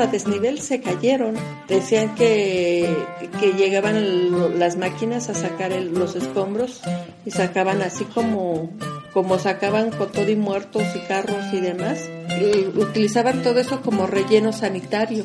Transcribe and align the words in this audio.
a 0.00 0.06
desnivel 0.06 0.60
se 0.60 0.80
cayeron. 0.80 1.36
Decían 1.68 2.14
que, 2.14 2.94
que 3.40 3.52
llegaban 3.52 4.58
las 4.58 4.76
máquinas 4.76 5.28
a 5.28 5.34
sacar 5.34 5.72
los 5.72 6.16
escombros 6.16 6.82
y 7.24 7.30
sacaban 7.30 7.82
así 7.82 8.04
como, 8.04 8.70
como 9.12 9.38
sacaban 9.38 9.90
con 9.90 10.10
todo 10.10 10.28
y 10.28 10.36
muertos 10.36 10.82
y 10.94 11.00
carros 11.00 11.52
y 11.52 11.60
demás. 11.60 12.08
Y 12.40 12.66
utilizaban 12.78 13.42
todo 13.42 13.60
eso 13.60 13.80
como 13.82 14.06
relleno 14.06 14.52
sanitario. 14.52 15.24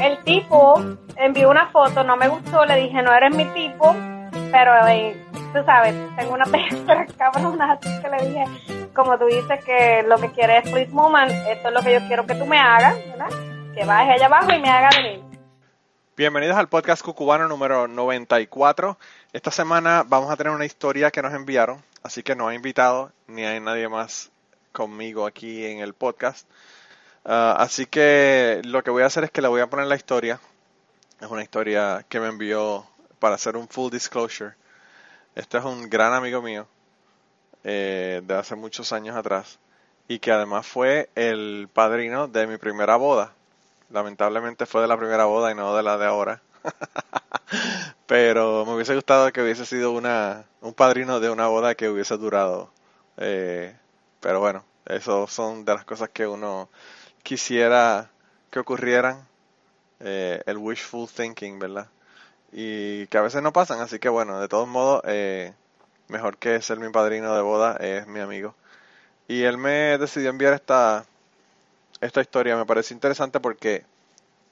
El 0.00 0.22
tipo 0.24 0.80
envió 1.16 1.50
una 1.50 1.70
foto, 1.70 2.04
no 2.04 2.16
me 2.16 2.28
gustó, 2.28 2.64
le 2.64 2.76
dije, 2.82 3.02
no 3.02 3.12
eres 3.12 3.34
mi 3.34 3.44
tipo, 3.46 3.94
pero 4.52 4.86
eh, 4.86 5.16
tú 5.52 5.64
sabes, 5.64 5.94
tengo 6.16 6.34
una 6.34 6.44
peste 6.46 7.14
cabrona, 7.16 7.72
así 7.72 7.88
que 8.00 8.08
le 8.08 8.28
dije, 8.28 8.44
como 8.94 9.18
tú 9.18 9.26
dices 9.26 9.64
que 9.64 10.04
lo 10.06 10.16
que 10.18 10.30
quieres 10.30 10.64
es 10.64 10.70
Please 10.70 10.92
Woman, 10.92 11.30
esto 11.30 11.68
es 11.68 11.74
lo 11.74 11.82
que 11.82 11.92
yo 11.94 12.00
quiero 12.06 12.26
que 12.26 12.34
tú 12.34 12.46
me 12.46 12.58
hagas, 12.58 12.96
¿verdad? 13.10 13.57
Bienvenidos 16.16 16.56
al 16.56 16.68
podcast 16.68 17.00
cucubano 17.00 17.46
número 17.46 17.86
94. 17.86 18.98
Esta 19.32 19.52
semana 19.52 20.04
vamos 20.04 20.32
a 20.32 20.36
tener 20.36 20.52
una 20.52 20.64
historia 20.64 21.12
que 21.12 21.22
nos 21.22 21.32
enviaron, 21.32 21.80
así 22.02 22.24
que 22.24 22.34
no 22.34 22.48
hay 22.48 22.56
invitado 22.56 23.12
ni 23.28 23.44
hay 23.44 23.60
nadie 23.60 23.88
más 23.88 24.32
conmigo 24.72 25.26
aquí 25.26 25.64
en 25.64 25.78
el 25.78 25.94
podcast. 25.94 26.48
Ah, 27.24 27.54
así 27.56 27.86
que 27.86 28.62
lo 28.64 28.82
que 28.82 28.90
voy 28.90 29.04
a 29.04 29.06
hacer 29.06 29.22
es 29.22 29.30
que 29.30 29.42
le 29.42 29.48
voy 29.48 29.60
a 29.60 29.68
poner 29.68 29.86
la 29.86 29.94
historia. 29.94 30.40
Es 31.20 31.28
una 31.28 31.44
historia 31.44 32.04
que 32.08 32.18
me 32.18 32.26
envió 32.26 32.84
para 33.20 33.36
hacer 33.36 33.56
un 33.56 33.68
full 33.68 33.92
disclosure. 33.92 34.54
Este 35.36 35.56
es 35.56 35.64
un 35.64 35.88
gran 35.88 36.14
amigo 36.14 36.42
mío 36.42 36.66
eh, 37.62 38.22
de 38.24 38.34
hace 38.34 38.56
muchos 38.56 38.92
años 38.92 39.14
atrás 39.16 39.60
y 40.08 40.18
que 40.18 40.32
además 40.32 40.66
fue 40.66 41.10
el 41.14 41.68
padrino 41.72 42.26
de 42.26 42.48
mi 42.48 42.56
primera 42.56 42.96
boda. 42.96 43.34
Lamentablemente 43.90 44.66
fue 44.66 44.82
de 44.82 44.88
la 44.88 44.96
primera 44.98 45.24
boda 45.24 45.50
y 45.50 45.54
no 45.54 45.74
de 45.76 45.82
la 45.82 45.98
de 45.98 46.06
ahora. 46.06 46.42
Pero 48.06 48.64
me 48.66 48.74
hubiese 48.74 48.94
gustado 48.94 49.32
que 49.32 49.42
hubiese 49.42 49.66
sido 49.66 49.92
una, 49.92 50.44
un 50.60 50.74
padrino 50.74 51.20
de 51.20 51.30
una 51.30 51.46
boda 51.46 51.74
que 51.74 51.88
hubiese 51.88 52.16
durado. 52.16 52.70
Eh, 53.16 53.76
pero 54.20 54.40
bueno, 54.40 54.64
eso 54.86 55.26
son 55.26 55.64
de 55.64 55.74
las 55.74 55.84
cosas 55.84 56.10
que 56.10 56.26
uno 56.26 56.68
quisiera 57.22 58.10
que 58.50 58.60
ocurrieran. 58.60 59.26
Eh, 60.00 60.42
el 60.46 60.58
wishful 60.58 61.08
thinking, 61.08 61.58
¿verdad? 61.58 61.88
y 62.52 63.06
que 63.08 63.18
a 63.18 63.22
veces 63.22 63.42
no 63.42 63.52
pasan, 63.52 63.80
así 63.80 63.98
que 63.98 64.08
bueno, 64.08 64.40
de 64.40 64.48
todos 64.48 64.68
modos, 64.68 65.02
eh, 65.06 65.52
mejor 66.08 66.38
que 66.38 66.60
ser 66.62 66.78
mi 66.80 66.90
padrino 66.90 67.34
de 67.34 67.42
boda 67.42 67.76
es 67.76 68.06
mi 68.06 68.20
amigo. 68.20 68.54
Y 69.28 69.42
él 69.44 69.58
me 69.58 69.98
decidió 69.98 70.30
enviar 70.30 70.54
esta, 70.54 71.06
esta 72.00 72.20
historia, 72.20 72.56
me 72.56 72.66
parece 72.66 72.94
interesante 72.94 73.40
porque 73.40 73.84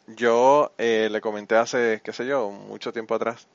yo 0.06 0.72
eh, 0.78 1.08
le 1.10 1.20
comenté 1.20 1.56
hace, 1.56 2.00
qué 2.04 2.12
sé 2.12 2.26
yo, 2.26 2.50
mucho 2.50 2.92
tiempo 2.92 3.14
atrás, 3.14 3.46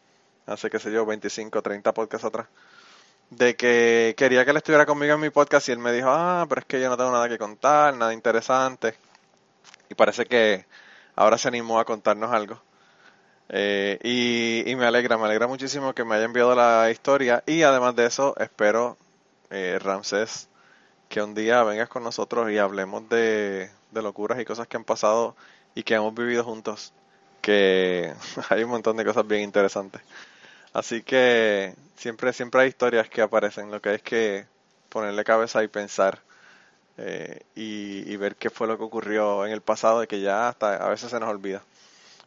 hace, 0.45 0.69
qué 0.69 0.79
sé 0.79 0.91
yo, 0.91 1.05
25, 1.05 1.61
30 1.61 1.93
podcasts 1.93 2.25
atrás, 2.25 2.47
de 3.29 3.55
que 3.55 4.13
quería 4.17 4.43
que 4.45 4.51
él 4.51 4.57
estuviera 4.57 4.85
conmigo 4.85 5.15
en 5.15 5.21
mi 5.21 5.29
podcast 5.29 5.69
y 5.69 5.71
él 5.71 5.79
me 5.79 5.91
dijo, 5.93 6.09
ah, 6.09 6.45
pero 6.49 6.61
es 6.61 6.67
que 6.67 6.81
yo 6.81 6.89
no 6.89 6.97
tengo 6.97 7.11
nada 7.11 7.29
que 7.29 7.37
contar, 7.37 7.95
nada 7.95 8.13
interesante. 8.13 8.95
Y 9.89 9.95
parece 9.95 10.25
que 10.25 10.65
ahora 11.15 11.37
se 11.37 11.47
animó 11.47 11.79
a 11.79 11.85
contarnos 11.85 12.31
algo. 12.31 12.61
Eh, 13.49 14.63
y, 14.65 14.75
me 14.75 14.85
alegra, 14.85 15.17
me 15.17 15.25
alegra 15.25 15.47
muchísimo 15.47 15.93
que 15.93 16.05
me 16.05 16.15
haya 16.15 16.25
enviado 16.25 16.55
la 16.55 16.89
historia 16.89 17.43
y 17.45 17.63
además 17.63 17.95
de 17.97 18.05
eso 18.05 18.33
espero, 18.37 18.97
eh, 19.49 19.77
Ramsés, 19.81 20.47
que 21.11 21.21
un 21.21 21.35
día 21.35 21.61
vengas 21.63 21.89
con 21.89 22.03
nosotros 22.03 22.49
y 22.51 22.57
hablemos 22.57 23.07
de, 23.09 23.69
locuras 23.91 24.39
y 24.39 24.45
cosas 24.45 24.67
que 24.67 24.77
han 24.77 24.85
pasado 24.85 25.35
y 25.75 25.83
que 25.83 25.95
hemos 25.95 26.15
vivido 26.15 26.45
juntos, 26.45 26.93
que 27.41 28.13
hay 28.49 28.63
un 28.63 28.69
montón 28.69 28.95
de 28.95 29.03
cosas 29.03 29.27
bien 29.27 29.41
interesantes. 29.41 30.01
Así 30.71 31.03
que 31.03 31.75
siempre, 31.97 32.31
siempre 32.31 32.61
hay 32.61 32.69
historias 32.69 33.09
que 33.09 33.21
aparecen, 33.21 33.69
lo 33.71 33.81
que 33.81 33.95
es 33.95 34.01
que 34.01 34.45
ponerle 34.87 35.25
cabeza 35.25 35.61
y 35.63 35.67
pensar 35.67 36.21
eh, 36.97 37.41
y, 37.55 38.15
ver 38.15 38.37
qué 38.37 38.49
fue 38.49 38.67
lo 38.67 38.77
que 38.77 38.85
ocurrió 38.85 39.45
en 39.45 39.51
el 39.51 39.61
pasado 39.61 40.03
y 40.03 40.07
que 40.07 40.21
ya 40.21 40.47
hasta 40.47 40.77
a 40.77 40.87
veces 40.87 41.11
se 41.11 41.19
nos 41.19 41.27
olvida. 41.27 41.61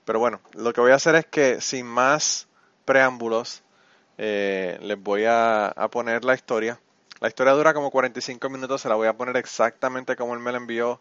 Pero 0.05 0.19
bueno, 0.19 0.41
lo 0.53 0.75
que 0.75 0.83
voy 0.83 0.93
a 0.93 0.97
hacer 0.97 1.15
es 1.15 1.25
que 1.25 1.63
sin 1.63 1.87
más 1.87 2.49
preámbulos, 2.85 3.63
eh, 4.19 4.79
les 4.83 5.03
voy 5.03 5.25
a, 5.27 5.73
poner 5.91 6.23
la 6.27 6.35
historia. 6.35 6.79
La 7.21 7.29
historia 7.29 7.53
dura 7.53 7.75
como 7.75 7.91
45 7.91 8.49
minutos, 8.51 8.81
se 8.83 8.89
la 8.89 8.97
voy 8.97 9.09
a 9.09 9.17
poner 9.17 9.37
exactamente 9.37 10.17
como 10.17 10.35
él 10.35 10.41
me 10.41 10.53
la 10.53 10.59
envió, 10.59 11.01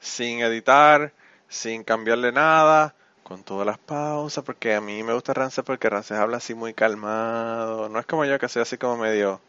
sin 0.00 0.40
editar, 0.40 1.12
sin 1.48 1.84
cambiarle 1.84 2.32
nada, 2.32 2.94
con 3.22 3.44
todas 3.44 3.66
las 3.66 3.78
pausas, 3.78 4.44
porque 4.44 4.74
a 4.74 4.80
mí 4.80 5.02
me 5.02 5.14
gusta 5.14 5.32
Rance 5.34 5.62
porque 5.62 5.88
Rance 5.88 6.14
habla 6.14 6.38
así 6.38 6.54
muy 6.54 6.74
calmado. 6.74 7.88
No 7.88 7.98
es 7.98 8.06
como 8.06 8.24
yo 8.24 8.38
que 8.38 8.48
soy 8.48 8.62
así 8.62 8.76
como 8.76 8.96
medio, 8.96 9.40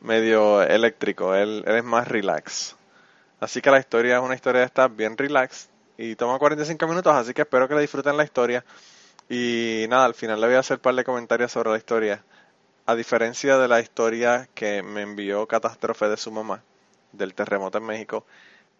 medio 0.00 0.62
eléctrico, 0.62 1.34
él, 1.34 1.64
es 1.66 1.84
más 1.84 2.08
relax. 2.08 2.76
Así 3.40 3.60
que 3.60 3.70
la 3.70 3.78
historia 3.78 4.16
es 4.16 4.22
una 4.22 4.34
historia 4.34 4.60
de 4.60 4.66
esta 4.66 4.88
bien 4.88 5.16
relax, 5.16 5.68
y 5.96 6.14
toma 6.16 6.38
45 6.38 6.86
minutos, 6.86 7.14
así 7.14 7.34
que 7.34 7.42
espero 7.42 7.68
que 7.68 7.74
le 7.74 7.82
disfruten 7.82 8.16
la 8.16 8.24
historia. 8.24 8.64
Y 9.28 9.86
nada, 9.88 10.06
al 10.06 10.14
final 10.14 10.40
le 10.40 10.46
voy 10.46 10.56
a 10.56 10.60
hacer 10.60 10.76
un 10.76 10.82
par 10.82 10.94
de 10.94 11.04
comentarios 11.04 11.52
sobre 11.52 11.70
la 11.70 11.76
historia. 11.76 12.24
A 12.88 12.96
diferencia 12.96 13.58
de 13.58 13.68
la 13.68 13.80
historia 13.80 14.48
que 14.54 14.82
me 14.82 15.02
envió 15.02 15.46
Catástrofe 15.46 16.08
de 16.08 16.16
su 16.16 16.32
mamá, 16.32 16.62
del 17.12 17.34
terremoto 17.34 17.76
en 17.76 17.84
México, 17.84 18.24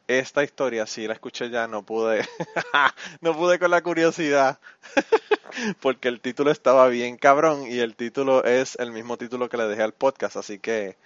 esta 0.06 0.42
historia 0.42 0.86
sí 0.86 1.06
la 1.06 1.12
escuché 1.12 1.50
ya, 1.50 1.68
no 1.68 1.82
pude, 1.82 2.26
no 3.20 3.36
pude 3.36 3.58
con 3.58 3.70
la 3.70 3.82
curiosidad, 3.82 4.60
porque 5.82 6.08
el 6.08 6.22
título 6.22 6.50
estaba 6.50 6.88
bien 6.88 7.18
cabrón 7.18 7.66
y 7.70 7.80
el 7.80 7.96
título 7.96 8.44
es 8.44 8.76
el 8.76 8.92
mismo 8.92 9.18
título 9.18 9.50
que 9.50 9.58
le 9.58 9.68
dejé 9.68 9.82
al 9.82 9.92
podcast, 9.92 10.38
así 10.38 10.58
que, 10.58 10.96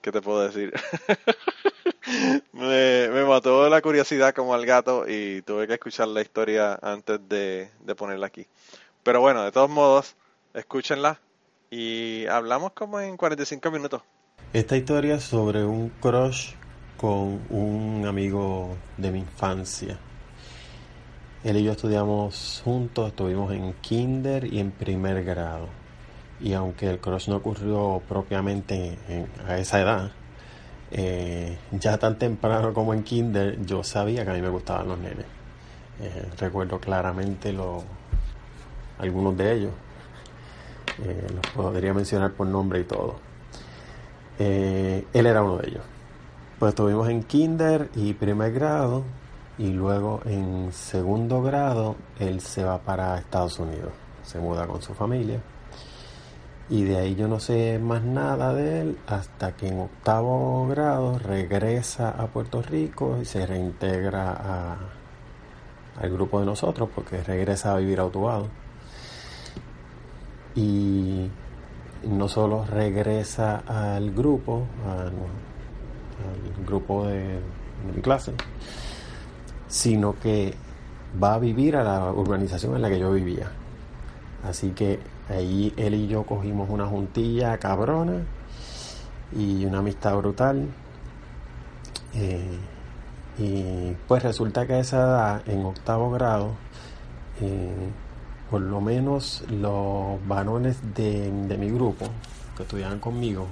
¿qué 0.00 0.12
te 0.12 0.22
puedo 0.22 0.46
decir? 0.46 0.72
me, 2.52 3.08
me, 3.08 3.24
mató 3.24 3.68
la 3.68 3.82
curiosidad 3.82 4.32
como 4.36 4.54
al 4.54 4.66
gato 4.66 5.04
y 5.08 5.42
tuve 5.42 5.66
que 5.66 5.74
escuchar 5.74 6.06
la 6.06 6.22
historia 6.22 6.78
antes 6.80 7.18
de, 7.28 7.72
ponerla 7.96 8.28
aquí. 8.28 8.46
Pero 9.02 9.20
bueno, 9.20 9.42
de 9.42 9.50
todos 9.50 9.68
modos, 9.68 10.14
escúchenla 10.54 11.18
y 11.72 12.26
hablamos 12.26 12.72
como 12.72 13.00
en 13.00 13.16
45 13.16 13.70
minutos. 13.70 14.02
Esta 14.52 14.76
historia 14.76 15.14
es 15.14 15.24
sobre 15.24 15.64
un 15.64 15.88
crush 15.88 16.52
con 16.98 17.40
un 17.48 18.04
amigo 18.06 18.76
de 18.98 19.10
mi 19.10 19.20
infancia. 19.20 19.98
Él 21.42 21.56
y 21.56 21.64
yo 21.64 21.72
estudiamos 21.72 22.60
juntos, 22.62 23.08
estuvimos 23.08 23.50
en 23.52 23.72
kinder 23.80 24.52
y 24.52 24.60
en 24.60 24.70
primer 24.70 25.24
grado. 25.24 25.68
Y 26.40 26.52
aunque 26.52 26.90
el 26.90 27.00
crush 27.00 27.28
no 27.28 27.36
ocurrió 27.36 28.02
propiamente 28.06 28.98
a 29.48 29.56
esa 29.56 29.80
edad, 29.80 30.12
eh, 30.90 31.56
ya 31.70 31.96
tan 31.96 32.18
temprano 32.18 32.74
como 32.74 32.92
en 32.92 33.02
kinder 33.02 33.64
yo 33.64 33.82
sabía 33.82 34.26
que 34.26 34.30
a 34.30 34.34
mí 34.34 34.42
me 34.42 34.50
gustaban 34.50 34.88
los 34.88 34.98
nenes. 34.98 35.24
Eh, 36.02 36.26
recuerdo 36.38 36.78
claramente 36.78 37.50
lo, 37.50 37.82
algunos 38.98 39.34
de 39.38 39.54
ellos. 39.54 39.72
Eh, 41.04 41.26
los 41.34 41.46
podría 41.54 41.94
mencionar 41.94 42.32
por 42.32 42.46
nombre 42.46 42.80
y 42.80 42.84
todo. 42.84 43.16
él 44.38 45.06
era 45.12 45.42
uno 45.42 45.58
de 45.58 45.68
ellos. 45.68 45.84
Pues 46.58 46.70
estuvimos 46.70 47.08
en 47.08 47.22
kinder 47.22 47.90
y 47.94 48.12
primer 48.14 48.52
grado 48.52 49.04
y 49.58 49.70
luego 49.70 50.20
en 50.24 50.72
segundo 50.72 51.42
grado 51.42 51.96
él 52.18 52.40
se 52.40 52.64
va 52.64 52.78
para 52.78 53.18
Estados 53.18 53.58
Unidos. 53.58 53.92
Se 54.22 54.38
muda 54.38 54.66
con 54.66 54.80
su 54.82 54.94
familia 54.94 55.40
y 56.72 56.84
de 56.84 56.96
ahí 56.96 57.14
yo 57.14 57.28
no 57.28 57.38
sé 57.38 57.78
más 57.78 58.02
nada 58.02 58.54
de 58.54 58.80
él 58.80 58.98
hasta 59.06 59.52
que 59.52 59.68
en 59.68 59.80
octavo 59.80 60.66
grado 60.68 61.18
regresa 61.18 62.08
a 62.08 62.28
Puerto 62.28 62.62
Rico 62.62 63.18
y 63.20 63.26
se 63.26 63.46
reintegra 63.46 64.78
al 66.00 66.10
grupo 66.10 66.40
de 66.40 66.46
nosotros 66.46 66.88
porque 66.94 67.22
regresa 67.22 67.74
a 67.74 67.76
vivir 67.76 68.00
a 68.00 68.06
Utuado. 68.06 68.48
Y 70.54 71.30
no 72.04 72.28
solo 72.28 72.64
regresa 72.64 73.62
al 73.66 74.12
grupo, 74.12 74.66
al, 74.86 75.12
grupo 76.66 77.06
de, 77.06 77.40
mi 77.94 78.00
clase, 78.02 78.32
sino 79.66 80.14
que 80.18 80.54
va 81.22 81.34
a 81.34 81.38
vivir 81.38 81.76
a 81.76 81.84
la 81.84 82.12
urbanización 82.12 82.76
en 82.76 82.82
la 82.82 82.88
que 82.88 82.98
yo 82.98 83.12
vivía. 83.12 83.50
Así 84.44 84.70
que 84.70 85.00
Ahí 85.28 85.72
él 85.76 85.94
y 85.94 86.08
yo 86.08 86.24
cogimos 86.24 86.68
una 86.68 86.86
juntilla 86.86 87.56
cabrona 87.58 88.22
y 89.34 89.64
una 89.64 89.78
amistad 89.78 90.16
brutal. 90.16 90.68
Eh, 92.14 92.58
y 93.38 93.96
pues 94.08 94.22
resulta 94.22 94.66
que 94.66 94.74
a 94.74 94.78
esa 94.80 94.96
edad, 94.98 95.48
en 95.48 95.64
octavo 95.64 96.10
grado, 96.10 96.52
eh, 97.40 97.88
por 98.52 98.60
lo 98.60 98.82
menos 98.82 99.42
los 99.48 100.18
varones 100.28 100.76
de, 100.94 101.56
mi 101.58 101.70
grupo 101.70 102.04
que 102.54 102.64
estudiaban 102.64 102.98
conmigo, 102.98 103.46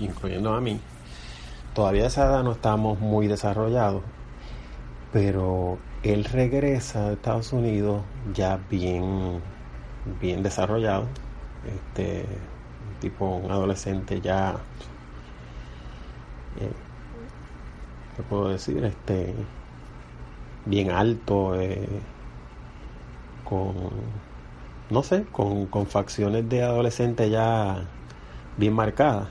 incluyendo 0.00 0.52
a 0.52 0.60
mí, 0.60 0.80
todavía 1.72 2.02
a 2.02 2.06
esa 2.08 2.26
edad 2.26 2.42
no 2.42 2.50
estábamos 2.50 2.98
muy 2.98 3.28
desarrollados. 3.28 4.02
pero 5.12 5.78
él 6.02 6.24
regresa 6.24 7.08
a 7.08 7.12
Estados 7.12 7.52
Unidos 7.52 8.02
ya 8.34 8.58
bien, 8.68 9.40
bien 10.20 10.42
desarrollado, 10.42 11.06
este, 11.64 12.26
tipo 13.00 13.26
un 13.36 13.52
adolescente 13.52 14.20
ya, 14.20 14.56
eh, 16.60 16.72
¿qué 18.16 18.22
puedo 18.24 18.48
decir? 18.48 18.84
Este, 18.84 19.32
bien 20.66 20.90
alto, 20.90 21.54
eh, 21.60 21.86
con, 23.44 23.74
no 24.90 25.02
sé, 25.02 25.24
con, 25.32 25.66
con 25.66 25.86
facciones 25.86 26.48
de 26.48 26.62
adolescente 26.62 27.30
ya 27.30 27.84
bien 28.56 28.74
marcadas. 28.74 29.28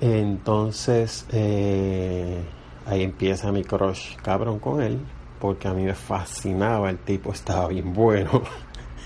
Entonces, 0.00 1.26
eh, 1.32 2.42
ahí 2.86 3.02
empieza 3.02 3.50
mi 3.52 3.64
crush 3.64 4.16
cabrón 4.16 4.58
con 4.58 4.82
él, 4.82 4.98
porque 5.40 5.68
a 5.68 5.74
mí 5.74 5.84
me 5.84 5.94
fascinaba, 5.94 6.90
el 6.90 6.98
tipo 6.98 7.32
estaba 7.32 7.68
bien 7.68 7.94
bueno. 7.94 8.42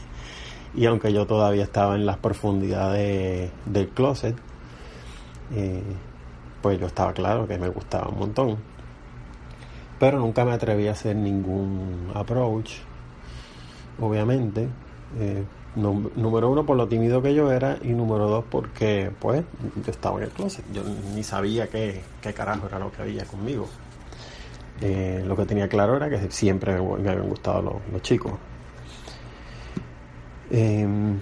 y 0.74 0.86
aunque 0.86 1.12
yo 1.12 1.26
todavía 1.26 1.64
estaba 1.64 1.94
en 1.94 2.06
las 2.06 2.18
profundidades 2.18 3.50
del 3.66 3.88
closet, 3.90 4.36
eh, 5.54 5.82
pues 6.62 6.78
yo 6.80 6.86
estaba 6.86 7.12
claro 7.12 7.46
que 7.46 7.58
me 7.58 7.68
gustaba 7.68 8.08
un 8.08 8.18
montón. 8.18 8.58
Pero 9.98 10.18
nunca 10.18 10.44
me 10.44 10.52
atreví 10.52 10.88
a 10.88 10.92
hacer 10.92 11.14
ningún 11.14 12.10
approach, 12.14 12.72
obviamente. 14.00 14.68
Eh, 15.18 15.44
número 15.76 16.50
uno 16.50 16.66
por 16.66 16.76
lo 16.76 16.88
tímido 16.88 17.22
que 17.22 17.32
yo 17.32 17.52
era 17.52 17.78
y 17.82 17.88
número 17.88 18.26
dos 18.26 18.44
porque 18.50 19.10
pues 19.20 19.44
yo 19.84 19.90
estaba 19.90 20.18
en 20.18 20.24
el 20.24 20.30
closet. 20.30 20.64
Yo 20.72 20.82
ni 21.14 21.22
sabía 21.22 21.68
qué, 21.68 22.00
qué 22.20 22.32
carajo 22.32 22.66
era 22.66 22.78
lo 22.78 22.90
que 22.90 23.02
había 23.02 23.24
conmigo. 23.24 23.68
Eh, 24.80 25.22
lo 25.26 25.36
que 25.36 25.44
tenía 25.44 25.68
claro 25.68 25.96
era 25.96 26.08
que 26.08 26.30
siempre 26.30 26.80
me, 26.80 27.10
habían 27.10 27.28
gustado 27.28 27.80
los, 27.92 28.02
chicos. 28.02 28.32
Em, 30.50 31.18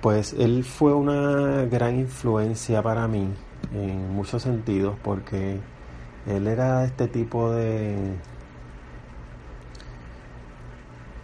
pues 0.00 0.34
él 0.34 0.64
fue 0.64 0.94
una 0.94 1.64
gran 1.66 1.96
influencia 1.98 2.82
para 2.82 3.06
mí 3.06 3.28
en 3.72 4.14
muchos 4.14 4.42
sentidos 4.42 4.96
porque 5.02 5.58
él 6.26 6.46
era 6.46 6.84
este 6.84 7.06
tipo 7.08 7.50
de 7.52 8.14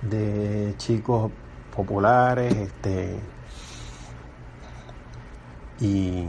de 0.02 0.75
chicos 0.76 1.31
populares, 1.75 2.55
este 2.56 3.19
y 5.81 6.25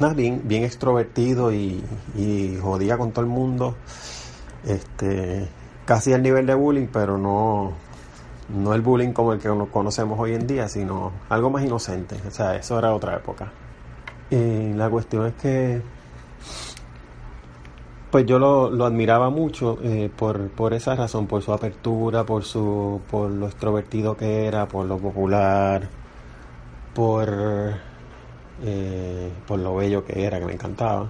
nada, 0.00 0.14
bien, 0.14 0.42
bien 0.44 0.64
extrovertido 0.64 1.52
y, 1.52 1.82
jodía 2.60 2.96
con 2.98 3.12
todo 3.12 3.24
el 3.24 3.30
mundo, 3.30 3.76
este 4.64 5.48
casi 5.84 6.12
al 6.12 6.22
nivel 6.22 6.46
de 6.46 6.54
bullying, 6.54 6.86
pero 6.92 7.16
no, 7.16 7.72
no 8.48 8.74
el 8.74 8.82
bullying 8.82 9.12
como 9.12 9.32
el 9.32 9.38
que 9.38 9.48
conocemos 9.72 10.18
hoy 10.20 10.34
en 10.34 10.46
día, 10.46 10.68
sino 10.68 11.12
algo 11.28 11.50
más 11.50 11.64
inocente, 11.64 12.16
o 12.26 12.30
sea, 12.30 12.56
eso 12.56 12.78
era 12.78 12.94
otra 12.94 13.16
época. 13.16 13.52
Y 14.30 14.74
la 14.74 14.90
cuestión 14.90 15.26
es 15.26 15.34
que 15.34 15.82
pues 18.10 18.26
yo 18.26 18.38
lo, 18.38 18.70
lo 18.70 18.86
admiraba 18.86 19.30
mucho 19.30 19.78
eh, 19.82 20.10
por, 20.14 20.48
por 20.50 20.74
esa 20.74 20.94
razón, 20.94 21.26
por 21.26 21.42
su 21.42 21.52
apertura, 21.52 22.24
por 22.24 22.44
su, 22.44 23.00
por 23.10 23.30
lo 23.30 23.46
extrovertido 23.46 24.16
que 24.16 24.46
era, 24.46 24.66
por 24.66 24.86
lo 24.86 24.98
popular, 24.98 25.88
por, 26.94 27.28
eh, 28.64 29.30
por 29.46 29.58
lo 29.58 29.76
bello 29.76 30.04
que 30.04 30.24
era, 30.24 30.38
que 30.40 30.46
me 30.46 30.52
encantaba. 30.54 31.08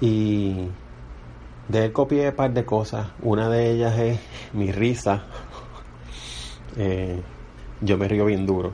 Y 0.00 0.68
de 1.68 1.84
él 1.86 1.92
copié 1.92 2.28
un 2.28 2.34
par 2.36 2.52
de 2.52 2.64
cosas. 2.64 3.08
Una 3.22 3.48
de 3.48 3.70
ellas 3.70 3.98
es 3.98 4.20
mi 4.52 4.72
risa. 4.72 5.22
Eh, 6.74 7.20
yo 7.82 7.98
me 7.98 8.08
río 8.08 8.24
bien 8.24 8.46
duro. 8.46 8.72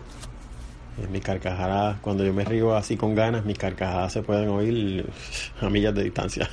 Mis 1.07 1.23
carcajadas, 1.23 1.99
cuando 2.01 2.25
yo 2.25 2.35
me 2.35 2.45
río 2.45 2.75
así 2.75 2.97
con 2.97 3.15
ganas, 3.15 3.45
mis 3.45 3.57
carcajadas 3.57 4.13
se 4.13 4.23
pueden 4.23 4.49
oír 4.49 5.09
a 5.61 5.71
millas 5.71 5.95
de 5.95 6.05
distancia. 6.05 6.49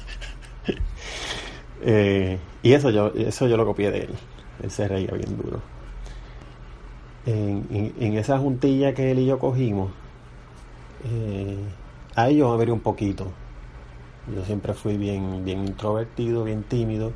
Eh, 1.87 2.39
y 2.63 2.73
eso 2.73 2.89
yo, 2.89 3.11
eso 3.15 3.47
yo 3.47 3.57
lo 3.57 3.65
copié 3.65 3.91
de 3.91 3.99
él. 4.05 4.09
Él 4.63 4.71
se 4.71 4.87
reía 4.87 5.11
bien 5.11 5.37
duro. 5.37 5.61
En, 7.27 8.17
esa 8.17 8.39
juntilla 8.39 8.95
que 8.95 9.11
él 9.11 9.19
y 9.19 9.27
yo 9.27 9.37
cogimos, 9.37 9.91
eh, 11.03 11.59
ahí 12.15 12.37
yo 12.37 12.47
me 12.47 12.55
abrí 12.55 12.71
un 12.71 12.79
poquito. 12.79 13.27
Yo 14.33 14.43
siempre 14.45 14.73
fui 14.73 14.97
bien, 14.97 15.45
bien 15.45 15.67
introvertido, 15.67 16.43
bien 16.43 16.63
tímido. 16.63 17.11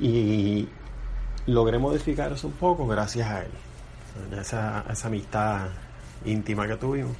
Y 0.00 0.66
logré 1.46 1.78
modificar 1.78 2.32
eso 2.32 2.46
un 2.46 2.54
poco 2.54 2.86
gracias 2.86 3.28
a 3.28 3.42
él 3.42 3.50
esa, 4.38 4.84
esa 4.90 5.08
amistad 5.08 5.68
íntima 6.24 6.66
que 6.66 6.76
tuvimos. 6.76 7.16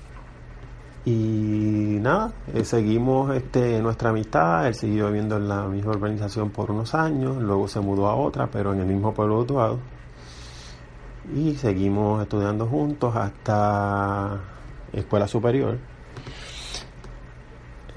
Y 1.05 1.99
nada, 2.03 2.33
eh, 2.53 2.63
seguimos 2.65 3.35
este, 3.35 3.81
nuestra 3.81 4.11
amistad, 4.11 4.67
él 4.67 4.75
siguió 4.75 5.07
viviendo 5.07 5.39
en 5.39 5.49
la 5.49 5.63
misma 5.63 5.93
organización 5.93 6.51
por 6.51 6.71
unos 6.71 6.95
años, 6.95 7.39
luego 7.39 7.69
se 7.69 7.81
mudó 7.81 8.09
a 8.09 8.15
otra, 8.15 8.49
pero 8.49 8.75
en 8.75 8.81
el 8.81 8.87
mismo 8.87 9.15
pueblo 9.15 9.45
de 9.45 9.79
Y 11.35 11.55
seguimos 11.55 12.23
estudiando 12.23 12.67
juntos 12.67 13.17
hasta 13.17 14.41
escuela 14.93 15.27
superior, 15.27 15.79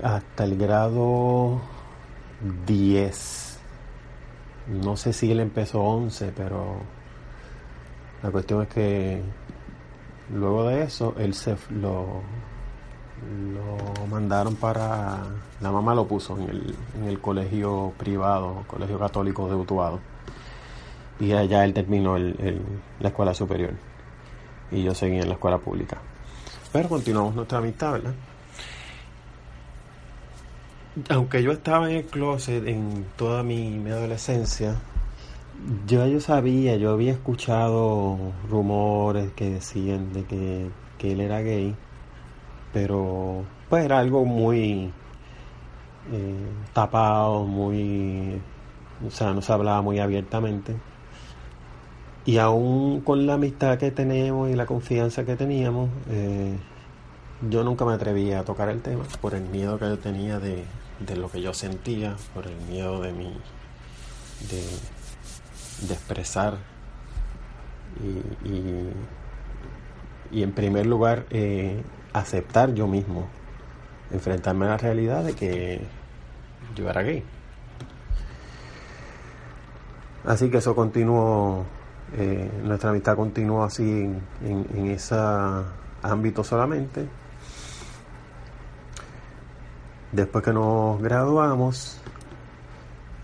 hasta 0.01 0.45
el 0.45 0.57
grado 0.57 1.59
10. 2.65 3.59
No 4.81 4.95
sé 4.95 5.11
si 5.11 5.29
él 5.29 5.41
empezó 5.41 5.81
11, 5.81 6.31
pero 6.33 6.77
la 8.23 8.31
cuestión 8.31 8.61
es 8.61 8.69
que 8.69 9.21
luego 10.33 10.69
de 10.69 10.83
eso, 10.83 11.13
él 11.17 11.33
se 11.33 11.57
lo, 11.71 12.21
lo 13.53 14.07
mandaron 14.07 14.55
para. 14.55 15.19
La 15.59 15.71
mamá 15.71 15.93
lo 15.93 16.07
puso 16.07 16.37
en 16.37 16.49
el, 16.49 16.75
en 16.97 17.03
el 17.09 17.19
colegio 17.19 17.93
privado, 17.97 18.63
colegio 18.67 18.97
católico 18.97 19.49
de 19.49 19.55
Utuado. 19.55 19.99
Y 21.19 21.33
allá 21.33 21.65
él 21.65 21.73
terminó 21.73 22.15
el, 22.15 22.61
la 23.01 23.09
escuela 23.09 23.33
superior. 23.33 23.71
Y 24.71 24.83
yo 24.83 24.95
seguí 24.95 25.17
en 25.17 25.27
la 25.27 25.33
escuela 25.33 25.57
pública. 25.57 25.97
Pero 26.71 26.87
continuamos 26.87 27.35
nuestra 27.35 27.57
amistad, 27.57 27.91
¿verdad? 27.91 28.13
Aunque 31.09 31.43
yo 31.43 31.51
estaba 31.51 31.89
en 31.89 31.97
el 31.97 32.05
closet 32.05 32.65
en 32.67 33.05
toda 33.17 33.43
mi, 33.43 33.69
mi 33.69 33.91
adolescencia, 33.91 34.75
yo, 35.87 36.05
yo 36.07 36.19
sabía, 36.19 36.75
yo 36.77 36.91
había 36.91 37.13
escuchado 37.13 38.17
rumores 38.49 39.31
que 39.33 39.49
decían 39.49 40.13
de 40.13 40.25
que, 40.25 40.71
él 41.03 41.19
era 41.19 41.41
gay, 41.41 41.75
pero 42.71 43.43
pues 43.69 43.83
era 43.83 43.99
algo 43.99 44.23
muy 44.23 44.93
eh, 46.13 46.47
tapado, 46.71 47.43
muy, 47.43 48.41
o 49.05 49.11
sea, 49.11 49.33
no 49.33 49.41
se 49.41 49.51
hablaba 49.51 49.81
muy 49.81 49.99
abiertamente. 49.99 50.75
Y 52.25 52.37
aún 52.37 53.01
con 53.01 53.27
la 53.27 53.33
amistad 53.33 53.77
que 53.77 53.91
tenemos 53.91 54.49
y 54.49 54.53
la 54.53 54.65
confianza 54.65 55.25
que 55.25 55.35
teníamos, 55.35 55.89
eh, 56.09 56.57
yo 57.49 57.65
nunca 57.65 57.83
me 57.83 57.93
atrevía 57.93 58.39
a 58.39 58.43
tocar 58.45 58.69
el 58.69 58.81
tema 58.81 59.03
por 59.19 59.35
el 59.35 59.43
miedo 59.43 59.77
que 59.77 59.85
yo 59.85 59.99
tenía 59.99 60.39
de, 60.39 60.63
de 61.05 61.17
lo 61.17 61.29
que 61.29 61.41
yo 61.41 61.53
sentía, 61.53 62.15
por 62.33 62.47
el 62.47 62.55
miedo 62.69 63.01
de 63.01 63.11
mi, 63.11 63.25
de, 64.49 64.63
de 65.87 65.93
expresar 65.93 66.57
y, 68.01 68.49
y, 70.31 70.43
en 70.43 70.51
primer 70.51 70.85
lugar 70.85 71.25
eh, 71.29 71.83
aceptar 72.11 72.73
yo 72.73 72.87
mismo, 72.87 73.27
enfrentarme 74.11 74.65
a 74.65 74.69
la 74.69 74.77
realidad 74.77 75.23
de 75.23 75.33
que 75.33 75.81
yo 76.75 76.89
era 76.89 77.03
gay. 77.03 77.23
Así 80.25 80.49
que 80.49 80.57
eso 80.57 80.73
continuó, 80.73 81.65
eh, 82.17 82.49
nuestra 82.63 82.89
amistad 82.91 83.15
continuó 83.15 83.63
así 83.63 83.83
en, 83.83 84.23
en 84.73 84.91
ese 84.91 85.15
ámbito 86.01 86.43
solamente. 86.43 87.07
Después 90.11 90.43
que 90.43 90.53
nos 90.53 91.01
graduamos, 91.01 91.99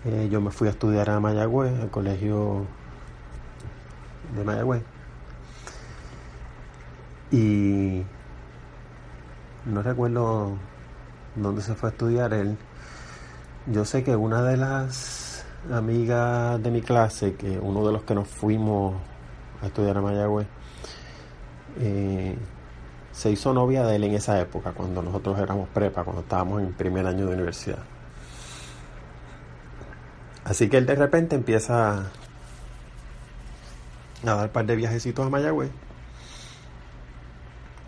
eh, 0.06 0.29
yo 0.32 0.39
me 0.39 0.51
fui 0.51 0.68
a 0.68 0.72
estudiar 0.72 1.10
a 1.10 1.20
Mayagüez, 1.20 1.79
al 1.79 1.89
colegio 1.89 2.65
de 4.36 4.44
Mayagüez. 4.44 4.84
Y 7.32 8.03
no 9.65 9.84
recuerdo 9.84 10.53
dónde 11.36 11.62
se 11.62 11.75
fue 11.75 11.89
a 11.89 11.91
estudiar 11.91 12.34
él. 12.34 12.58
Yo 13.68 13.86
sé 13.86 14.03
que 14.03 14.15
una 14.15 14.41
de 14.44 14.58
las 14.58 15.46
amigas 15.72 16.62
de 16.63 16.72
mi 16.72 16.82
clase, 16.82 17.36
que 17.36 17.60
uno 17.60 17.86
de 17.86 17.91
los 17.91 18.03
que 18.03 18.15
nos 18.15 18.27
fuimos 18.27 18.96
a 19.62 19.68
estudiar 19.68 19.98
a 19.98 20.01
Mayagüez, 20.01 20.48
eh, 21.79 22.38
se 23.12 23.32
hizo 23.32 23.53
novia 23.53 23.84
de 23.86 23.98
él 23.98 24.06
en 24.06 24.13
esa 24.13 24.39
época, 24.39 24.72
cuando 24.72 25.01
nosotros 25.01 25.38
éramos 25.39 25.68
prepa, 25.70 26.03
cuando 26.03 26.22
estábamos 26.22 26.62
en 26.62 26.74
primer 26.74 27.06
año 27.06 27.27
de 27.27 27.34
universidad. 27.34 27.99
Así 30.43 30.69
que 30.69 30.77
él 30.77 30.86
de 30.86 30.96
repente 30.96 31.36
empieza 31.36 32.00
a 32.00 32.03
dar 34.24 34.46
un 34.46 34.50
par 34.50 34.65
de 34.65 34.75
viajecitos 34.75 35.25
a 35.25 35.29
Mayagüez 35.29 35.69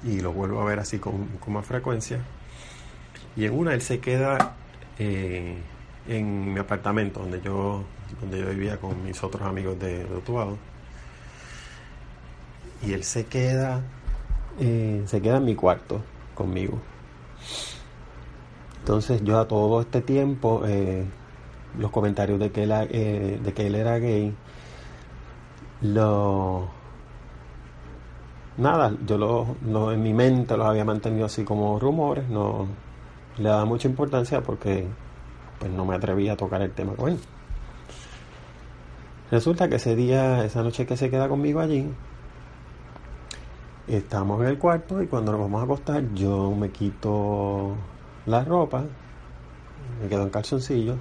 y 0.03 0.19
lo 0.19 0.31
vuelvo 0.31 0.61
a 0.61 0.65
ver 0.65 0.79
así 0.79 0.99
con, 0.99 1.27
más 1.47 1.65
frecuencia. 1.65 2.19
Y 3.35 3.45
en 3.45 3.57
una 3.57 3.73
él 3.73 3.81
se 3.81 3.99
queda 3.99 4.55
eh, 4.99 5.57
en 6.07 6.53
mi 6.53 6.59
apartamento 6.59 7.21
donde 7.21 7.41
yo, 7.41 7.83
donde 8.19 8.39
yo 8.39 8.49
vivía 8.49 8.77
con 8.77 9.03
mis 9.03 9.23
otros 9.23 9.43
amigos 9.43 9.79
de, 9.79 10.03
de 10.05 10.57
Y 12.83 12.93
él 12.93 13.03
se 13.03 13.25
queda 13.25 13.81
eh, 14.59 15.03
se 15.05 15.21
queda 15.21 15.37
en 15.37 15.45
mi 15.45 15.55
cuarto 15.55 16.01
conmigo. 16.35 16.79
Entonces 18.79 19.23
yo 19.23 19.39
a 19.39 19.47
todo 19.47 19.81
este 19.81 20.01
tiempo, 20.01 20.63
eh, 20.65 21.05
los 21.77 21.91
comentarios 21.91 22.39
de 22.39 22.51
que, 22.51 22.63
él, 22.63 22.71
eh, 22.91 23.39
de 23.41 23.53
que 23.53 23.67
él 23.67 23.75
era 23.75 23.97
gay, 23.99 24.33
lo... 25.81 26.69
Nada, 28.57 28.93
yo 29.05 29.17
lo, 29.17 29.91
en 29.91 30.03
mi 30.03 30.13
mente 30.13 30.57
los 30.57 30.67
había 30.67 30.85
mantenido 30.85 31.25
así 31.25 31.43
como 31.43 31.79
rumores, 31.79 32.27
no 32.29 32.67
le 33.37 33.49
daba 33.49 33.65
mucha 33.65 33.87
importancia 33.87 34.41
porque 34.41 34.85
pues 35.57 35.71
no 35.71 35.85
me 35.85 35.95
atrevía 35.95 36.33
a 36.33 36.37
tocar 36.37 36.61
el 36.61 36.71
tema 36.71 36.93
con 36.93 37.09
él. 37.09 37.19
Resulta 39.31 39.69
que 39.69 39.77
ese 39.77 39.95
día, 39.95 40.43
esa 40.43 40.61
noche 40.61 40.85
que 40.85 40.97
se 40.97 41.09
queda 41.09 41.29
conmigo 41.29 41.61
allí, 41.61 41.89
Estamos 43.87 44.39
en 44.41 44.47
el 44.47 44.57
cuarto 44.57 45.01
y 45.01 45.07
cuando 45.07 45.31
nos 45.31 45.41
vamos 45.41 45.59
a 45.59 45.65
acostar 45.65 46.13
yo 46.13 46.51
me 46.51 46.69
quito 46.69 47.75
la 48.25 48.43
ropa, 48.45 48.85
me 50.01 50.07
quedo 50.07 50.21
en 50.23 50.29
calzoncillos 50.29 50.97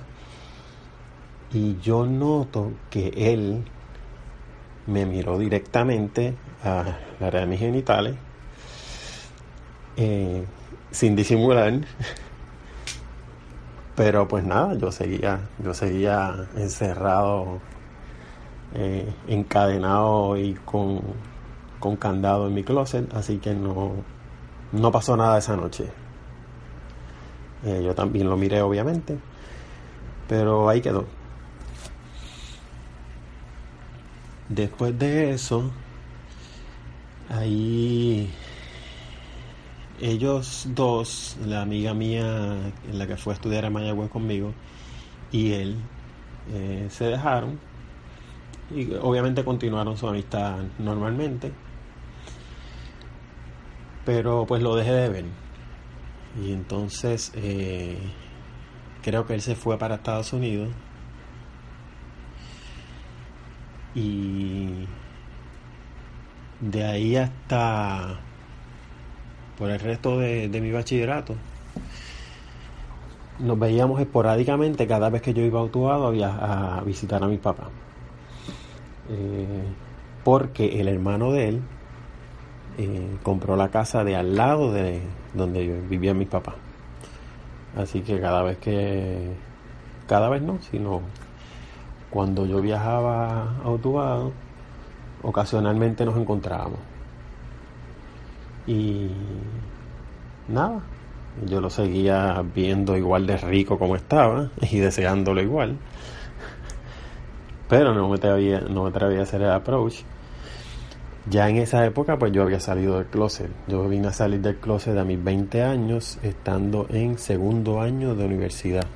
y 1.53 1.79
yo 1.81 2.07
noto 2.07 2.73
que 2.91 3.09
él 3.17 3.65
me 4.87 5.07
miró 5.07 5.39
directamente 5.39 6.35
a 6.63 6.97
la 7.19 7.27
área 7.27 7.41
de 7.41 7.47
mis 7.47 7.61
genitales 7.61 8.17
eh, 9.97 10.45
sin 10.91 11.17
disimular 11.17 11.73
pero 13.97 14.29
pues 14.29 14.45
nada 14.45 14.75
yo 14.75 14.93
seguía 14.93 15.41
yo 15.63 15.75
seguía 15.75 16.49
encerrado 16.57 17.59
eh, 18.75 19.13
encadenado 19.27 20.37
y 20.37 20.55
con 20.55 21.01
con 21.81 21.97
candado 21.97 22.47
en 22.47 22.55
mi 22.55 22.63
closet, 22.63 23.13
así 23.15 23.39
que 23.39 23.55
no, 23.55 23.93
no 24.71 24.93
pasó 24.93 25.17
nada 25.17 25.39
esa 25.39 25.57
noche. 25.57 25.91
Eh, 27.65 27.83
yo 27.85 27.95
también 27.95 28.29
lo 28.29 28.37
miré, 28.37 28.63
obviamente, 28.63 29.19
pero 30.29 30.69
ahí 30.69 30.81
quedó. 30.81 31.07
Después 34.51 34.99
de 34.99 35.31
eso, 35.31 35.71
ahí 37.31 38.31
ellos 40.01 40.69
dos, 40.75 41.39
la 41.47 41.63
amiga 41.63 41.95
mía, 41.95 42.73
en 42.91 42.99
la 42.99 43.07
que 43.07 43.17
fue 43.17 43.33
a 43.33 43.37
estudiar 43.37 43.65
a 43.65 43.71
Mayagüez 43.71 44.11
conmigo, 44.11 44.53
y 45.33 45.53
él, 45.53 45.77
eh, 46.53 46.89
se 46.91 47.05
dejaron 47.07 47.59
y 48.75 48.93
obviamente 48.95 49.45
continuaron 49.45 49.97
su 49.97 50.07
amistad 50.09 50.59
normalmente 50.79 51.53
pero 54.05 54.47
pues 54.47 54.63
lo 54.63 54.75
dejé 54.75 54.93
de 54.93 55.09
ver. 55.09 55.25
Y 56.43 56.53
entonces 56.53 57.33
eh, 57.35 57.99
creo 59.03 59.27
que 59.27 59.35
él 59.35 59.41
se 59.41 59.55
fue 59.55 59.79
para 59.79 59.97
Estados 59.97 60.33
Unidos. 60.33 60.69
Y 63.95 64.87
de 66.61 66.85
ahí 66.85 67.17
hasta 67.17 68.21
por 69.59 69.71
el 69.71 69.81
resto 69.81 70.19
de, 70.19 70.49
mi 70.61 70.71
bachillerato 70.71 71.35
nos 73.39 73.59
veíamos 73.59 74.01
esporádicamente 74.01 74.87
cada 74.87 75.09
vez 75.09 75.23
que 75.23 75.35
yo 75.35 75.43
iba 75.43 75.61
a 75.61 75.65
Utuado 75.65 76.13
a, 76.25 76.83
visitar 76.85 77.23
a 77.23 77.27
mi 77.27 77.39
papá. 77.39 77.69
Eh, 79.09 79.65
porque 80.25 80.81
el 80.81 80.89
hermano 80.89 81.33
de 81.33 81.49
él 81.49 81.63
eh, 82.79 83.17
compró 83.23 83.57
la 83.57 83.69
casa 83.69 84.05
de 84.05 84.17
al 84.17 84.37
lado 84.37 84.73
de 84.73 85.01
donde 85.35 85.81
vivía 85.89 86.15
mi 86.15 86.27
papá. 86.27 86.55
Así 87.77 88.01
que 88.01 88.21
cada 88.21 88.43
vez 88.43 88.59
que, 88.59 89.31
cada 90.07 90.29
vez 90.29 90.43
no, 90.43 90.59
sino 90.71 91.03
cuando 92.11 92.47
yo 92.47 92.61
viajaba 92.61 93.57
a 93.63 93.71
Utuado, 93.71 94.33
ocasionalmente 95.23 96.05
nos 96.05 96.17
encontrábamos. 96.17 96.79
Y 98.67 99.11
nada, 100.49 100.81
yo 101.47 101.61
lo 101.61 101.71
seguía 101.71 102.43
viendo 102.55 102.97
igual 102.97 103.27
de 103.27 103.37
rico 103.37 103.79
como 103.79 103.97
estaba 103.97 104.51
y 104.61 104.79
deseándolo 104.79 105.41
igual. 105.41 105.77
Pero 107.69 107.95
no 107.95 108.09
me 108.09 108.17
atrevía, 108.17 108.61
no 108.61 108.85
me 108.85 108.91
atrevía 108.91 109.21
a 109.21 109.23
hacer 109.23 109.43
el 109.43 109.51
approach 109.51 110.03
ya 111.29 111.49
en 111.49 111.57
esa 111.57 111.85
época 111.85 112.19
pues 112.19 112.33
yo 112.33 112.43
había 112.43 112.61
salido 112.61 112.97
del 112.97 113.07
closet. 113.07 113.51
Yo 113.69 113.87
vine 113.89 114.09
a 114.09 114.13
salir 114.13 114.41
del 114.41 114.57
closet 114.57 114.97
a 114.97 115.05
mis 115.05 115.23
20 115.23 115.63
años 115.63 116.19
estando 116.23 116.87
en 116.91 117.19
segundo 117.19 117.81
año 117.81 118.15
de 118.15 118.25
universidad. 118.25 118.87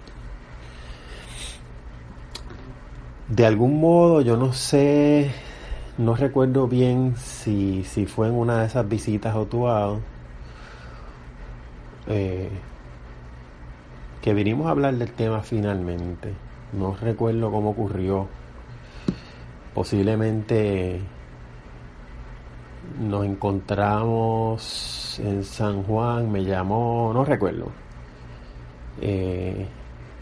De 3.28 3.46
algún 3.46 3.80
modo 3.80 4.20
yo 4.20 4.36
no 4.36 4.52
sé, 4.52 5.30
no 5.96 6.14
recuerdo 6.14 6.68
bien 6.68 7.16
si, 7.16 7.82
si 7.84 8.04
fue 8.04 8.28
en 8.28 8.34
una 8.34 8.60
de 8.60 8.66
esas 8.66 8.86
visitas 8.86 9.34
a 9.34 9.38
Otuado 9.38 10.00
eh, 12.06 12.50
que 14.20 14.34
vinimos 14.34 14.66
a 14.66 14.70
hablar 14.70 14.94
del 14.96 15.10
tema 15.12 15.40
finalmente. 15.40 16.34
No 16.74 16.94
recuerdo 17.00 17.50
cómo 17.50 17.70
ocurrió. 17.70 18.28
Posiblemente 19.72 21.00
nos 23.00 23.24
encontramos 23.24 25.18
en 25.22 25.44
San 25.44 25.82
Juan, 25.84 26.30
me 26.30 26.44
llamó, 26.44 27.10
no 27.14 27.24
recuerdo. 27.24 27.68
Eh, 29.00 29.66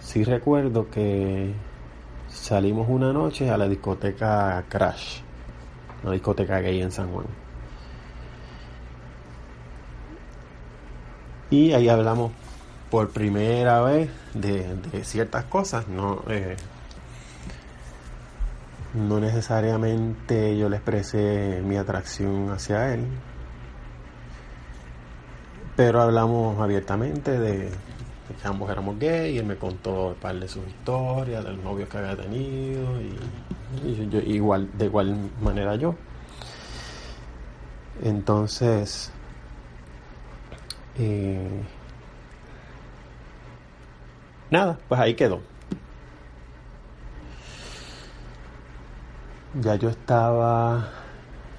sí 0.01 0.23
recuerdo 0.23 0.89
que 0.89 1.53
salimos 2.33 2.89
una 2.89 3.12
noche 3.12 3.51
a 3.51 3.57
la 3.57 3.69
discoteca 3.69 4.65
Crash, 4.69 5.21
una 6.03 6.12
discoteca 6.12 6.61
gay 6.61 6.81
en 6.81 6.91
San 6.91 7.12
Juan. 7.12 7.27
Y 11.51 11.73
ahí 11.73 11.89
hablamos 11.89 12.33
por 12.91 13.11
primera 13.11 13.83
vez 13.83 14.11
de, 14.35 14.77
ciertas 15.05 15.45
cosas, 15.45 15.89
no 15.89 16.23
eh, 16.29 16.57
no 18.95 19.21
necesariamente 19.21 20.57
yo 20.57 20.69
le 20.69 20.77
expresé 20.77 21.62
mi 21.65 21.77
atracción 21.77 22.51
hacia 22.51 22.93
él, 22.95 23.07
pero 25.77 26.03
hablamos 26.03 26.61
abiertamente 26.61 27.39
de, 27.39 27.71
que 28.29 28.49
ambos 28.49 28.71
éramos 28.71 28.99
gay 28.99 29.35
y 29.35 29.38
él 29.38 29.47
me 29.47 29.57
contó 29.57 30.09
un 30.09 30.14
par 30.14 30.38
de 30.38 30.49
sus 30.49 30.67
historias, 30.67 31.45
de 31.45 31.52
los 31.52 31.64
novios 31.64 31.88
que 31.88 31.99
había 31.99 32.17
tenido 32.17 33.00
y, 33.00 34.33
igual, 34.33 34.69
de 34.76 34.85
igual 34.87 35.31
manera 35.43 35.76
yo. 35.76 35.95
Entonces, 38.02 39.11
eh, 40.99 41.62
nada, 44.50 44.79
pues 44.88 45.00
ahí 45.00 45.14
quedó. 45.14 45.41
ya 49.61 49.75
yo 49.76 49.91
estaba 49.91 50.88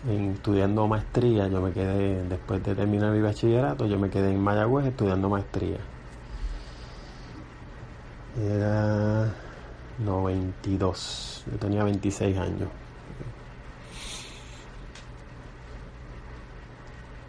estudiando 0.08 0.88
maestría, 0.88 1.48
yo 1.48 1.62
me 1.62 1.72
quedé, 1.72 2.24
después 2.24 2.64
de 2.64 2.76
terminar 2.76 3.12
mi 3.12 3.22
bachillerato, 3.22 3.86
yo 3.86 4.00
me 4.00 4.10
quedé 4.10 4.32
en 4.32 4.42
Mayagüez 4.42 4.88
estudiando 4.88 5.30
maestría. 5.30 5.78
Era 8.38 9.32
92, 10.00 11.44
yo 11.52 11.58
tenía 11.60 11.84
26 11.84 12.38
años. 12.38 12.70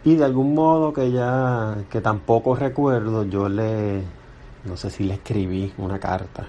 Y 0.03 0.15
de 0.15 0.23
algún 0.25 0.53
modo 0.53 0.93
que 0.93 1.11
ya, 1.11 1.75
que 1.89 1.99
tampoco 2.01 2.55
recuerdo, 2.55 3.23
yo 3.25 3.49
le, 3.49 4.03
no 4.65 4.77
sé 4.77 4.89
si 4.89 5.03
le 5.03 5.15
escribí 5.15 5.73
una 5.77 5.99
carta 5.99 6.45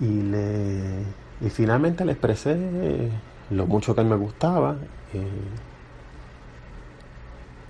y 0.00 0.22
le 0.22 1.02
y 1.40 1.50
finalmente 1.50 2.04
le 2.04 2.12
expresé 2.12 3.10
lo 3.50 3.66
mucho 3.66 3.94
que 3.94 4.00
él 4.00 4.06
me 4.06 4.16
gustaba 4.16 4.76
eh, 5.12 5.28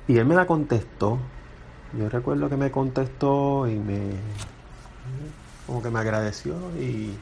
Y 0.08 0.18
él 0.18 0.26
me 0.26 0.34
la 0.34 0.46
contestó. 0.46 1.18
Yo 1.98 2.08
recuerdo 2.08 2.48
que 2.48 2.56
me 2.56 2.70
contestó 2.70 3.68
y 3.68 3.76
me. 3.76 3.98
como 5.66 5.82
que 5.82 5.90
me 5.90 6.00
agradeció 6.00 6.54
y. 6.80 7.14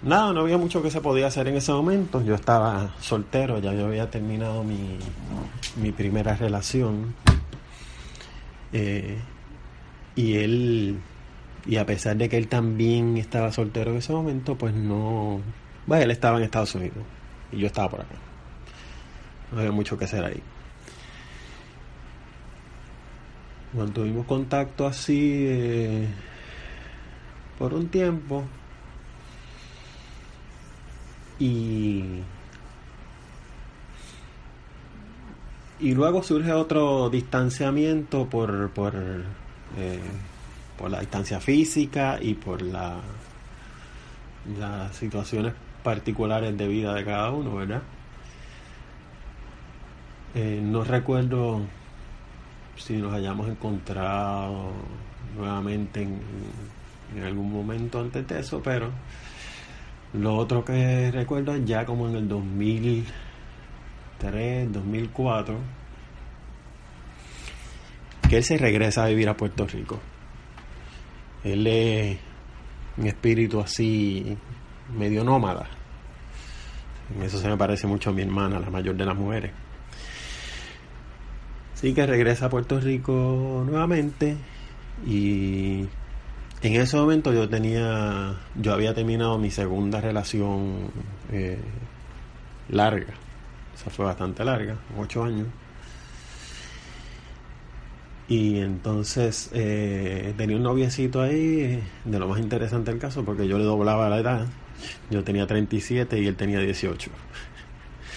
Nada, 0.00 0.32
no 0.32 0.40
había 0.40 0.58
mucho 0.58 0.80
que 0.80 0.92
se 0.92 1.00
podía 1.00 1.26
hacer 1.26 1.48
en 1.48 1.56
ese 1.56 1.72
momento. 1.72 2.22
Yo 2.22 2.36
estaba 2.36 2.94
soltero, 3.00 3.58
ya 3.58 3.72
yo 3.72 3.86
había 3.86 4.08
terminado 4.08 4.62
mi, 4.62 4.98
mi 5.76 5.90
primera 5.90 6.36
relación. 6.36 7.14
Eh, 8.72 9.18
y 10.14 10.34
él, 10.34 11.00
y 11.66 11.76
a 11.76 11.86
pesar 11.86 12.16
de 12.16 12.28
que 12.28 12.36
él 12.36 12.46
también 12.46 13.16
estaba 13.16 13.50
soltero 13.50 13.90
en 13.90 13.96
ese 13.96 14.12
momento, 14.12 14.56
pues 14.56 14.72
no. 14.74 15.40
Bueno, 15.86 16.04
él 16.04 16.10
estaba 16.12 16.38
en 16.38 16.44
Estados 16.44 16.74
Unidos 16.76 16.98
y 17.50 17.58
yo 17.58 17.66
estaba 17.66 17.88
por 17.88 18.00
acá. 18.02 18.14
No 19.50 19.58
había 19.58 19.72
mucho 19.72 19.98
que 19.98 20.04
hacer 20.04 20.24
ahí. 20.24 20.42
Mantuvimos 23.72 24.26
contacto 24.26 24.86
así 24.86 25.44
eh, 25.46 26.08
por 27.58 27.74
un 27.74 27.88
tiempo. 27.88 28.44
Y, 31.38 32.22
y 35.80 35.94
luego 35.94 36.22
surge 36.22 36.52
otro 36.52 37.10
distanciamiento 37.10 38.26
por, 38.26 38.70
por, 38.70 38.94
eh, 39.76 40.00
por 40.76 40.90
la 40.90 41.00
distancia 41.00 41.38
física 41.40 42.18
y 42.20 42.34
por 42.34 42.62
la, 42.62 42.96
las 44.58 44.96
situaciones 44.96 45.52
particulares 45.82 46.56
de 46.56 46.66
vida 46.66 46.94
de 46.94 47.04
cada 47.04 47.30
uno, 47.30 47.54
¿verdad? 47.56 47.82
Eh, 50.34 50.60
no 50.62 50.84
recuerdo 50.84 51.62
si 52.78 52.96
nos 52.96 53.12
hayamos 53.12 53.48
encontrado 53.48 54.72
nuevamente 55.36 56.02
en, 56.02 56.20
algún 57.22 57.52
momento 57.52 58.00
antes 58.00 58.26
de 58.26 58.40
eso, 58.40 58.60
pero 58.62 58.90
lo 60.12 60.36
otro 60.36 60.64
que 60.64 61.10
recuerdo 61.10 61.54
es 61.54 61.64
ya 61.64 61.84
como 61.84 62.08
en 62.08 62.16
el 62.16 62.28
2003, 62.28 64.72
2004, 64.72 65.58
que 68.28 68.36
él 68.36 68.44
se 68.44 68.58
regresa 68.58 69.04
a 69.04 69.08
vivir 69.08 69.28
a 69.28 69.36
Puerto 69.36 69.66
Rico. 69.66 69.98
Él 71.44 71.66
es 71.66 72.18
un 72.96 73.06
espíritu 73.06 73.60
así 73.60 74.36
medio 74.96 75.24
nómada. 75.24 75.68
En 77.14 77.22
eso 77.22 77.38
se 77.38 77.48
me 77.48 77.56
parece 77.56 77.86
mucho 77.86 78.10
a 78.10 78.12
mi 78.12 78.22
hermana, 78.22 78.60
la 78.60 78.70
mayor 78.70 78.96
de 78.96 79.06
las 79.06 79.16
mujeres. 79.16 79.52
Así 81.78 81.94
que 81.94 82.04
regresa 82.06 82.46
a 82.46 82.50
Puerto 82.50 82.80
Rico 82.80 83.62
nuevamente 83.64 84.36
y 85.06 85.86
en 86.60 86.74
ese 86.74 86.96
momento 86.96 87.32
yo 87.32 87.48
tenía, 87.48 88.34
yo 88.56 88.72
había 88.72 88.94
terminado 88.94 89.38
mi 89.38 89.52
segunda 89.52 90.00
relación 90.00 90.90
eh, 91.30 91.60
larga, 92.68 93.14
esa 93.76 93.90
fue 93.90 94.06
bastante 94.06 94.44
larga, 94.44 94.74
ocho 94.98 95.22
años. 95.22 95.46
Y 98.26 98.58
entonces 98.58 99.48
eh, 99.52 100.34
tenía 100.36 100.56
un 100.56 100.64
noviecito 100.64 101.22
ahí, 101.22 101.80
de 102.04 102.18
lo 102.18 102.26
más 102.26 102.40
interesante 102.40 102.90
del 102.90 102.98
caso, 102.98 103.24
porque 103.24 103.46
yo 103.46 103.56
le 103.56 103.62
doblaba 103.62 104.08
la 104.08 104.18
edad. 104.18 104.46
Yo 105.10 105.22
tenía 105.22 105.46
37 105.46 106.18
y 106.18 106.26
él 106.26 106.34
tenía 106.34 106.58
18. 106.58 107.08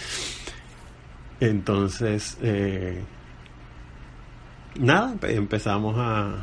Entonces, 1.42 2.40
eh, 2.42 3.04
nada, 4.80 5.16
empezamos 5.30 5.96
a... 5.98 6.36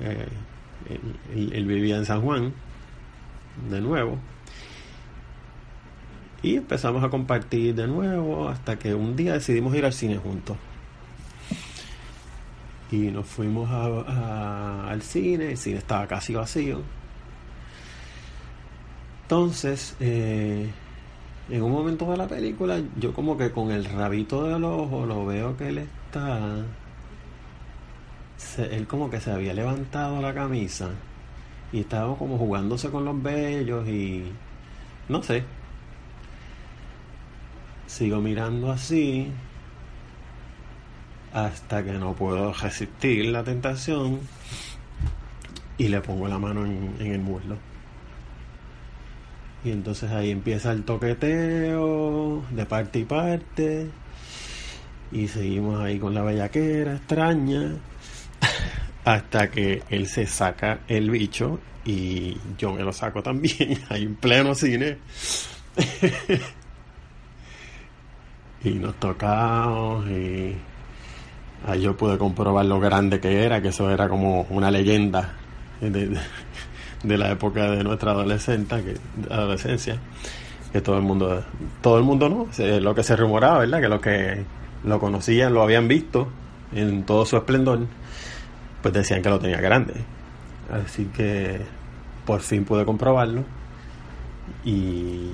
Eh, 0.00 0.28
él, 1.34 1.64
vivía 1.64 1.96
en 1.96 2.04
San 2.04 2.22
Juan, 2.22 2.52
de 3.70 3.80
nuevo. 3.80 4.18
Y 6.42 6.56
empezamos 6.56 7.04
a 7.04 7.08
compartir 7.08 7.74
de 7.74 7.86
nuevo 7.86 8.48
hasta 8.48 8.78
que 8.78 8.94
un 8.94 9.14
día 9.14 9.34
decidimos 9.34 9.74
ir 9.74 9.84
al 9.84 9.92
cine 9.92 10.18
juntos. 10.18 10.56
Y 12.90 13.10
nos 13.10 13.26
fuimos 13.26 13.70
al 13.70 15.00
cine, 15.02 15.52
el 15.52 15.56
cine 15.56 15.78
estaba 15.78 16.06
casi 16.06 16.34
vacío. 16.34 16.82
Entonces, 19.22 19.96
eh, 20.00 20.68
en 21.48 21.62
un 21.62 21.72
momento 21.72 22.10
de 22.10 22.16
la 22.16 22.26
película, 22.26 22.80
yo 22.98 23.14
como 23.14 23.38
que 23.38 23.50
con 23.50 23.70
el 23.70 23.84
rabito 23.84 24.44
del 24.44 24.64
ojo 24.64 25.06
lo 25.06 25.24
veo 25.24 25.56
que 25.56 25.68
él 25.68 25.78
está 25.78 26.64
él 28.58 28.86
como 28.86 29.10
que 29.10 29.20
se 29.20 29.30
había 29.30 29.54
levantado 29.54 30.20
la 30.20 30.34
camisa 30.34 30.90
y 31.72 31.80
estaba 31.80 32.16
como 32.16 32.38
jugándose 32.38 32.90
con 32.90 33.04
los 33.04 33.20
vellos 33.22 33.88
y 33.88 34.24
no 35.08 35.22
sé. 35.22 35.44
Sigo 37.86 38.20
mirando 38.20 38.70
así 38.70 39.28
hasta 41.32 41.82
que 41.82 41.92
no 41.92 42.14
puedo 42.14 42.52
resistir 42.52 43.26
la 43.26 43.42
tentación 43.42 44.20
y 45.78 45.88
le 45.88 46.00
pongo 46.00 46.28
la 46.28 46.38
mano 46.38 46.64
en, 46.66 46.94
en 47.00 47.12
el 47.12 47.20
muslo. 47.20 47.56
Y 49.64 49.70
entonces 49.70 50.10
ahí 50.10 50.30
empieza 50.30 50.72
el 50.72 50.84
toqueteo 50.84 52.42
de 52.50 52.66
parte 52.66 52.98
y 52.98 53.04
parte. 53.04 53.90
Y 55.12 55.28
seguimos 55.28 55.80
ahí 55.80 55.98
con 55.98 56.14
la 56.14 56.22
bellaquera 56.22 56.96
extraña 56.96 57.76
hasta 59.04 59.50
que 59.50 59.82
él 59.90 60.06
se 60.06 60.26
saca 60.26 60.80
el 60.88 61.10
bicho 61.10 61.58
y 61.84 62.36
yo 62.58 62.72
me 62.72 62.82
lo 62.82 62.92
saco 62.92 63.22
también. 63.22 63.78
Ahí 63.88 64.04
en 64.04 64.14
pleno 64.16 64.54
cine. 64.54 64.98
Y 68.64 68.74
nos 68.74 68.94
tocamos 68.94 70.06
y 70.08 70.54
ahí 71.66 71.80
yo 71.80 71.96
pude 71.96 72.16
comprobar 72.16 72.64
lo 72.64 72.78
grande 72.78 73.18
que 73.18 73.44
era 73.44 73.60
que 73.60 73.68
eso 73.68 73.90
era 73.90 74.08
como 74.08 74.42
una 74.50 74.70
leyenda 74.70 75.32
de, 75.80 76.16
de 77.02 77.18
la 77.18 77.32
época 77.32 77.72
de 77.72 77.82
nuestra 77.82 78.12
adolescencia 78.12 78.80
que 78.80 78.96
adolescencia 79.34 79.98
que 80.72 80.80
todo 80.80 80.96
el 80.96 81.02
mundo 81.02 81.42
todo 81.80 81.98
el 81.98 82.04
mundo 82.04 82.28
no 82.28 82.46
lo 82.80 82.94
que 82.94 83.02
se 83.02 83.16
rumoraba 83.16 83.58
verdad 83.58 83.80
que 83.80 83.88
los 83.88 84.00
que 84.00 84.44
lo 84.84 85.00
conocían 85.00 85.54
lo 85.54 85.62
habían 85.62 85.88
visto 85.88 86.28
en 86.72 87.02
todo 87.02 87.26
su 87.26 87.36
esplendor 87.36 87.80
pues 88.82 88.92
decían 88.92 89.22
que 89.22 89.30
lo 89.30 89.38
tenía 89.38 89.60
grande. 89.60 89.94
Así 90.70 91.06
que 91.06 91.60
por 92.26 92.40
fin 92.40 92.64
pude 92.64 92.84
comprobarlo 92.84 93.44
y 94.64 95.30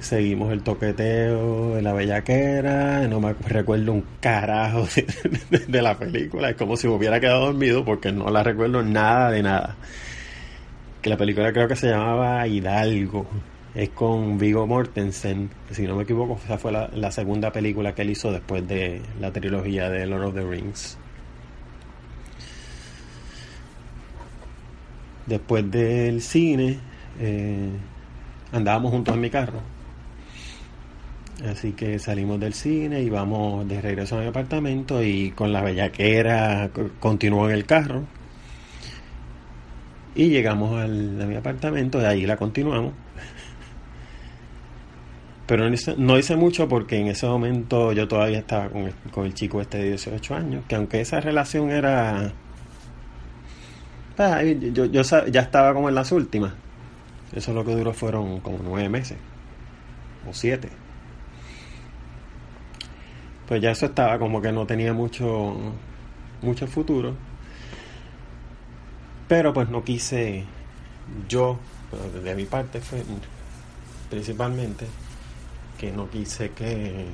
seguimos 0.00 0.52
el 0.52 0.62
toqueteo 0.62 1.76
de 1.76 1.82
la 1.82 1.92
bellaquera, 1.92 3.06
no 3.08 3.20
me 3.20 3.32
recuerdo 3.32 3.92
un 3.92 4.04
carajo 4.20 4.86
de, 5.68 5.82
la 5.82 5.98
película, 5.98 6.50
es 6.50 6.56
como 6.56 6.76
si 6.76 6.86
me 6.86 6.94
hubiera 6.94 7.20
quedado 7.20 7.46
dormido 7.46 7.84
porque 7.84 8.12
no 8.12 8.30
la 8.30 8.42
recuerdo 8.42 8.82
nada 8.82 9.30
de 9.30 9.42
nada. 9.42 9.76
Que 11.00 11.10
la 11.10 11.16
película 11.16 11.52
creo 11.52 11.68
que 11.68 11.76
se 11.76 11.88
llamaba 11.88 12.46
Hidalgo, 12.46 13.26
es 13.74 13.90
con 13.90 14.38
Vigo 14.38 14.66
Mortensen, 14.66 15.50
si 15.70 15.86
no 15.86 15.96
me 15.96 16.04
equivoco, 16.04 16.38
esa 16.44 16.58
fue 16.58 16.72
la 16.72 17.10
segunda 17.10 17.50
película 17.52 17.94
que 17.94 18.02
él 18.02 18.10
hizo 18.10 18.30
después 18.32 18.66
de 18.68 19.02
la 19.20 19.32
trilogía 19.32 19.90
de 19.90 20.06
Lord 20.06 20.24
of 20.24 20.34
the 20.34 20.44
Rings. 20.44 20.98
Después 25.26 25.70
del 25.70 26.20
cine, 26.20 26.78
eh, 27.18 27.70
andábamos 28.52 28.92
juntos 28.92 29.14
en 29.14 29.20
mi 29.20 29.30
carro. 29.30 29.60
Así 31.48 31.72
que 31.72 31.98
salimos 31.98 32.38
del 32.38 32.54
cine 32.54 33.02
y 33.02 33.10
vamos 33.10 33.66
de 33.66 33.80
regreso 33.80 34.16
a 34.16 34.20
mi 34.20 34.26
apartamento 34.26 35.02
y 35.02 35.32
con 35.32 35.52
la 35.52 35.62
bellaquera 35.62 36.70
continuó 37.00 37.48
en 37.48 37.54
el 37.54 37.66
carro. 37.66 38.04
Y 40.14 40.28
llegamos 40.28 40.80
al, 40.80 41.20
a 41.20 41.26
mi 41.26 41.34
apartamento 41.34 42.00
y 42.00 42.04
ahí 42.04 42.24
la 42.24 42.36
continuamos. 42.36 42.92
Pero 45.46 45.68
no 45.68 45.74
hice, 45.74 45.94
no 45.98 46.16
hice, 46.16 46.36
mucho 46.36 46.68
porque 46.68 46.98
en 46.98 47.08
ese 47.08 47.26
momento 47.26 47.92
yo 47.92 48.06
todavía 48.06 48.38
estaba 48.38 48.68
con 48.68 48.82
el, 48.82 48.94
con 49.10 49.26
el 49.26 49.34
chico 49.34 49.60
este 49.60 49.78
de 49.78 49.88
18 49.88 50.34
años, 50.34 50.64
que 50.68 50.76
aunque 50.76 51.00
esa 51.00 51.20
relación 51.20 51.70
era 51.70 52.32
Ah, 54.16 54.42
yo, 54.42 54.84
yo, 54.86 55.02
ya 55.02 55.40
estaba 55.40 55.74
como 55.74 55.88
en 55.88 55.94
las 55.94 56.12
últimas. 56.12 56.52
Eso 57.32 57.52
lo 57.52 57.64
que 57.64 57.74
duró 57.74 57.92
fueron 57.92 58.40
como 58.40 58.58
nueve 58.62 58.88
meses. 58.88 59.18
O 60.28 60.32
siete. 60.32 60.68
Pues 63.48 63.60
ya 63.60 63.72
eso 63.72 63.86
estaba 63.86 64.18
como 64.18 64.40
que 64.40 64.52
no 64.52 64.66
tenía 64.66 64.92
mucho, 64.92 65.56
mucho 66.42 66.66
futuro. 66.66 67.14
Pero 69.26 69.52
pues 69.52 69.68
no 69.68 69.82
quise, 69.82 70.44
yo, 71.28 71.58
de 72.22 72.34
mi 72.34 72.44
parte 72.44 72.80
fue 72.80 73.02
principalmente, 74.10 74.86
que 75.78 75.90
no 75.90 76.08
quise 76.08 76.50
que, 76.50 77.06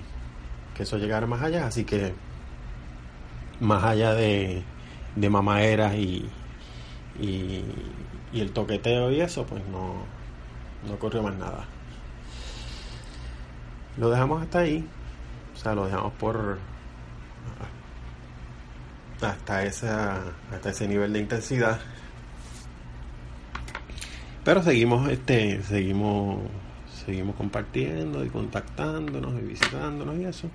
que 0.75 0.83
eso 0.83 0.99
llegara 0.99 1.27
más 1.27 1.41
allá, 1.41 1.67
así 1.67 1.85
que 1.85 2.13
más 3.61 3.85
allá 3.85 4.13
de, 4.15 4.63
de 5.17 5.31
mamaderas 5.31 5.95
y, 5.95 6.29
y, 7.21 7.65
y 8.33 8.41
el 8.41 8.53
toqueteo 8.53 9.11
y 9.11 9.21
eso, 9.21 9.45
pues 9.45 9.63
no, 9.69 10.05
no 10.87 10.95
ocurrió 10.95 11.23
más 11.23 11.35
nada. 11.35 11.67
Lo 13.97 14.11
dejamos 14.11 14.43
hasta 14.43 14.61
ahí, 14.61 14.87
o 15.55 15.59
sea, 15.59 15.75
lo 15.75 15.87
dejamos 15.87 16.13
por 16.15 16.59
hasta 19.27 19.65
esa 19.65 20.23
hasta 20.51 20.71
ese 20.71 20.89
nivel 20.89 21.13
de 21.13 21.19
intensidad 21.19 21.79
pero 24.45 24.63
seguimos 24.63 25.09
este 25.11 25.63
seguimos 25.63 26.39
seguimos 27.05 27.37
compartiendo 27.37 28.25
y 28.25 28.29
contactándonos 28.29 29.35
y 29.41 29.47
visitándonos 29.47 30.17
y 30.17 30.25
eso 30.25 30.51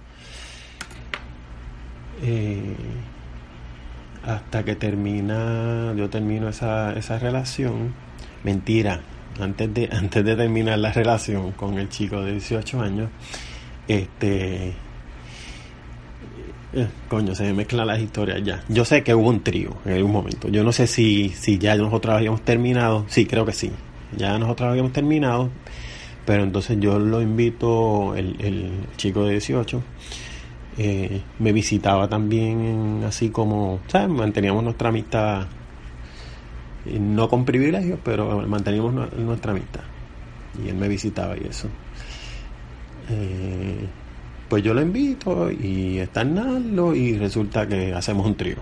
eh, 2.23 2.75
hasta 4.25 4.63
que 4.63 4.75
termina 4.75 5.93
yo 5.95 6.09
termino 6.09 6.49
esa, 6.49 6.93
esa 6.93 7.19
relación 7.19 7.93
mentira 8.43 9.01
antes 9.39 9.73
de 9.73 9.89
antes 9.91 10.25
de 10.25 10.35
terminar 10.35 10.79
la 10.79 10.91
relación 10.91 11.51
con 11.51 11.77
el 11.77 11.89
chico 11.89 12.21
de 12.21 12.33
18 12.33 12.81
años 12.81 13.09
este 13.87 14.73
eh, 16.75 16.87
coño, 17.07 17.33
se 17.33 17.43
me 17.43 17.53
mezclan 17.53 17.87
las 17.87 18.01
historias 18.01 18.43
ya. 18.43 18.61
Yo 18.67 18.83
sé 18.83 19.01
que 19.01 19.15
hubo 19.15 19.29
un 19.29 19.41
trío 19.41 19.77
en 19.85 19.93
algún 19.93 20.11
momento. 20.11 20.49
Yo 20.49 20.61
no 20.65 20.73
sé 20.73 20.87
si, 20.87 21.29
si 21.29 21.57
ya 21.57 21.77
nosotros 21.77 22.13
habíamos 22.15 22.41
terminado. 22.41 23.05
Sí, 23.07 23.25
creo 23.25 23.45
que 23.45 23.53
sí. 23.53 23.71
Ya 24.17 24.37
nosotros 24.37 24.71
habíamos 24.71 24.91
terminado. 24.91 25.49
Pero 26.25 26.43
entonces 26.43 26.77
yo 26.81 26.99
lo 26.99 27.21
invito, 27.21 28.15
el, 28.17 28.35
el 28.39 28.71
chico 28.97 29.23
de 29.23 29.33
18, 29.33 29.81
eh, 30.77 31.21
me 31.39 31.51
visitaba 31.51 32.07
también 32.07 33.03
así 33.07 33.29
como, 33.29 33.79
¿sabes? 33.87 34.09
Manteníamos 34.09 34.63
nuestra 34.63 34.89
amistad, 34.89 35.47
no 36.85 37.29
con 37.29 37.45
privilegios, 37.45 37.99
pero 38.03 38.45
manteníamos 38.47 39.13
nuestra 39.17 39.51
amistad. 39.51 39.81
Y 40.63 40.69
él 40.69 40.75
me 40.75 40.87
visitaba 40.87 41.37
y 41.37 41.47
eso. 41.47 41.67
Eh, 43.09 43.87
pues 44.49 44.63
yo 44.63 44.73
lo 44.73 44.81
invito 44.81 45.49
y 45.51 45.99
está 45.99 46.23
Nalo 46.23 46.95
y 46.95 47.17
resulta 47.17 47.67
que 47.67 47.93
hacemos 47.93 48.25
un 48.25 48.35
trío. 48.35 48.57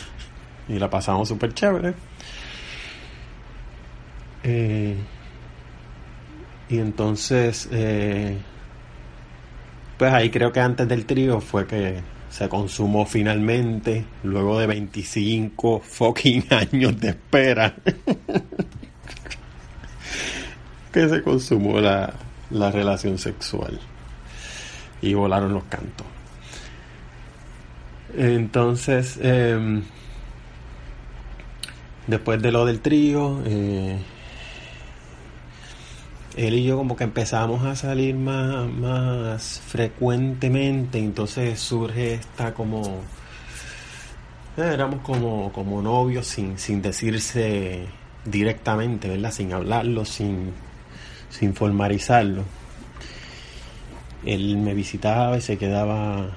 y 0.68 0.78
la 0.78 0.88
pasamos 0.88 1.28
súper 1.28 1.54
chévere. 1.54 1.94
Eh, 4.44 4.96
y 6.68 6.78
entonces, 6.78 7.68
eh, 7.72 8.36
pues 9.98 10.12
ahí 10.12 10.30
creo 10.30 10.52
que 10.52 10.60
antes 10.60 10.88
del 10.88 11.04
trío 11.04 11.40
fue 11.40 11.66
que 11.66 12.00
se 12.30 12.48
consumó 12.48 13.04
finalmente, 13.04 14.04
luego 14.22 14.58
de 14.58 14.66
25 14.66 15.80
fucking 15.80 16.44
años 16.50 16.98
de 17.00 17.08
espera, 17.08 17.74
que 20.92 21.08
se 21.08 21.22
consumó 21.22 21.80
la, 21.80 22.14
la 22.50 22.70
relación 22.70 23.18
sexual 23.18 23.78
y 25.02 25.14
volaron 25.14 25.52
los 25.52 25.64
cantos. 25.64 26.06
Entonces, 28.16 29.18
eh, 29.20 29.82
después 32.06 32.40
de 32.40 32.52
lo 32.52 32.64
del 32.64 32.80
trío, 32.80 33.42
eh, 33.44 33.98
él 36.38 36.54
y 36.54 36.64
yo 36.64 36.76
como 36.76 36.96
que 36.96 37.04
empezamos 37.04 37.64
a 37.64 37.76
salir 37.76 38.14
más, 38.14 38.68
más 38.68 39.60
frecuentemente, 39.66 40.98
entonces 40.98 41.58
surge 41.60 42.14
esta 42.14 42.54
como... 42.54 43.00
Eh, 44.56 44.70
éramos 44.72 45.00
como, 45.02 45.52
como 45.52 45.82
novios 45.82 46.26
sin, 46.26 46.58
sin 46.58 46.82
decirse 46.82 47.86
directamente, 48.24 49.08
¿verdad? 49.08 49.32
Sin 49.32 49.52
hablarlo, 49.52 50.04
sin, 50.04 50.52
sin 51.30 51.54
formalizarlo 51.54 52.44
él 54.24 54.56
me 54.56 54.74
visitaba 54.74 55.36
y 55.36 55.40
se 55.40 55.56
quedaba 55.56 56.30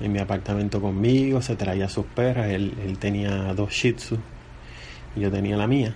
en 0.00 0.12
mi 0.12 0.18
apartamento 0.18 0.80
conmigo, 0.80 1.42
se 1.42 1.56
traía 1.56 1.88
sus 1.88 2.06
perras, 2.06 2.48
él, 2.48 2.96
tenía 2.98 3.52
dos 3.54 3.72
Shih 3.72 3.94
Tzu 3.94 4.18
y 5.16 5.20
yo 5.20 5.30
tenía 5.30 5.56
la 5.56 5.66
mía. 5.66 5.94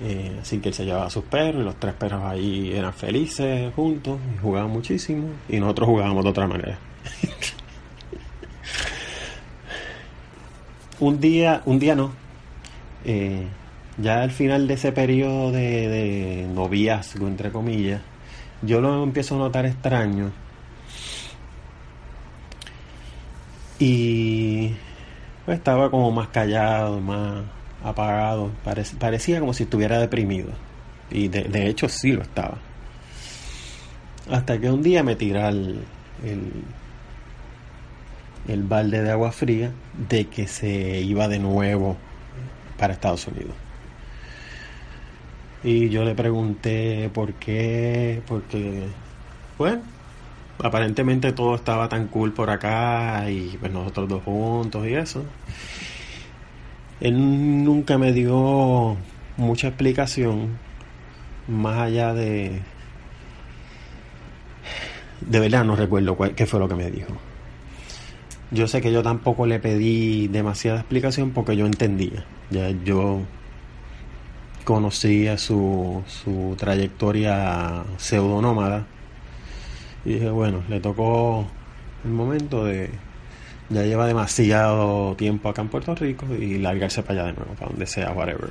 Eh, 0.00 0.38
así 0.40 0.58
que 0.58 0.68
él 0.68 0.74
se 0.74 0.84
llevaba 0.84 1.10
sus 1.10 1.24
perros 1.24 1.60
y 1.60 1.64
los 1.64 1.76
tres 1.76 1.94
perros 1.94 2.22
ahí 2.24 2.72
eran 2.72 2.92
felices 2.92 3.72
juntos 3.74 4.18
y 4.32 4.38
jugaban 4.38 4.70
muchísimo 4.70 5.28
y 5.48 5.58
nosotros 5.58 5.88
jugábamos 5.88 6.24
de 6.24 6.30
otra 6.30 6.46
manera. 6.46 6.78
un 11.00 11.20
día, 11.20 11.62
un 11.64 11.78
día 11.78 11.96
no. 11.96 12.12
Eh, 13.04 13.46
ya 13.98 14.22
al 14.22 14.30
final 14.30 14.68
de 14.68 14.74
ese 14.74 14.92
periodo 14.92 15.50
de, 15.50 15.88
de 15.88 16.48
noviazgo, 16.54 17.26
entre 17.26 17.50
comillas, 17.50 18.00
yo 18.62 18.80
lo 18.80 19.02
empiezo 19.02 19.34
a 19.34 19.38
notar 19.38 19.66
extraño. 19.66 20.30
Y 23.80 24.74
pues, 25.44 25.58
estaba 25.58 25.90
como 25.90 26.10
más 26.10 26.28
callado, 26.28 27.00
más 27.00 27.44
apagado. 27.82 28.50
parecía 28.98 29.40
como 29.40 29.54
si 29.54 29.64
estuviera 29.64 29.98
deprimido. 29.98 30.50
Y 31.10 31.28
de, 31.28 31.68
hecho 31.68 31.88
sí 31.88 32.12
lo 32.12 32.22
estaba. 32.22 32.58
Hasta 34.30 34.58
que 34.58 34.70
un 34.70 34.82
día 34.82 35.02
me 35.02 35.16
tira 35.16 35.48
el, 35.48 35.80
el, 36.24 36.52
el 38.46 38.62
balde 38.62 39.02
de 39.02 39.10
agua 39.10 39.32
fría 39.32 39.72
de 40.08 40.26
que 40.26 40.46
se 40.46 41.00
iba 41.00 41.28
de 41.28 41.38
nuevo 41.38 41.96
para 42.78 42.92
Estados 42.92 43.26
Unidos. 43.26 43.54
Y 45.64 45.88
yo 45.88 46.04
le 46.04 46.14
pregunté 46.14 47.10
por 47.12 47.34
qué, 47.34 48.22
porque, 48.28 48.84
bueno, 49.58 49.82
aparentemente 50.62 51.32
todo 51.32 51.56
estaba 51.56 51.88
tan 51.88 52.06
cool 52.08 52.32
por 52.32 52.50
acá 52.50 53.28
y 53.30 53.56
pues 53.58 53.72
nosotros 53.72 54.08
dos 54.08 54.22
juntos 54.22 54.86
y 54.86 54.94
eso. 54.94 55.24
Él 57.00 57.64
nunca 57.64 57.96
me 57.98 58.12
dio 58.12 58.96
mucha 59.36 59.68
explicación 59.68 60.58
más 61.46 61.78
allá 61.78 62.12
de... 62.14 62.60
De 65.20 65.40
verdad 65.40 65.64
no 65.64 65.76
recuerdo 65.76 66.16
qué 66.34 66.46
fue 66.46 66.60
lo 66.60 66.68
que 66.68 66.74
me 66.74 66.90
dijo. 66.90 67.12
Yo 68.50 68.66
sé 68.66 68.80
que 68.80 68.92
yo 68.92 69.02
tampoco 69.02 69.46
le 69.46 69.58
pedí 69.58 70.26
demasiada 70.28 70.80
explicación 70.80 71.30
porque 71.30 71.56
yo 71.56 71.66
entendía. 71.66 72.24
Ya 72.50 72.70
yo 72.70 73.20
conocía 74.64 75.38
su, 75.38 76.02
su 76.06 76.54
trayectoria 76.58 77.84
pseudonómada 77.96 78.86
y 80.04 80.14
dije, 80.14 80.30
bueno, 80.30 80.62
le 80.68 80.80
tocó 80.80 81.46
el 82.04 82.10
momento 82.10 82.64
de, 82.64 82.90
ya 83.70 83.82
lleva 83.82 84.06
demasiado 84.06 85.14
tiempo 85.16 85.48
acá 85.48 85.62
en 85.62 85.68
Puerto 85.68 85.94
Rico 85.94 86.26
y 86.34 86.58
largarse 86.58 87.02
para 87.02 87.20
allá 87.20 87.32
de 87.32 87.38
nuevo, 87.38 87.54
para 87.54 87.70
donde 87.70 87.86
sea, 87.86 88.12
whatever. 88.12 88.50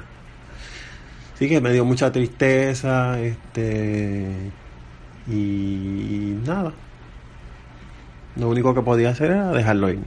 Así 1.33 1.47
que 1.47 1.61
me 1.61 1.71
dio 1.71 1.85
mucha 1.85 2.11
tristeza, 2.11 3.19
este, 3.19 4.51
y 5.27 6.37
nada. 6.45 6.73
Lo 8.35 8.49
único 8.49 8.73
que 8.73 8.81
podía 8.81 9.09
hacer 9.09 9.31
era 9.31 9.51
dejarlo 9.51 9.89
ir. 9.89 9.99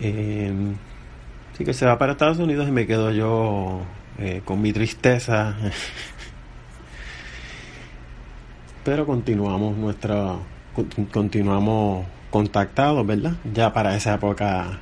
Eh, 0.00 0.52
Así 1.60 1.66
que 1.66 1.74
se 1.74 1.84
va 1.84 1.98
para 1.98 2.12
Estados 2.12 2.38
Unidos 2.38 2.66
y 2.68 2.70
me 2.70 2.86
quedo 2.86 3.10
yo 3.10 3.82
eh, 4.18 4.40
con 4.46 4.62
mi 4.62 4.72
tristeza. 4.72 5.54
Pero 8.82 9.04
continuamos 9.04 9.76
nuestra 9.76 10.36
continuamos 11.12 12.06
contactados, 12.30 13.06
¿verdad? 13.06 13.32
Ya 13.52 13.72
para 13.72 13.96
esa 13.96 14.14
época 14.14 14.80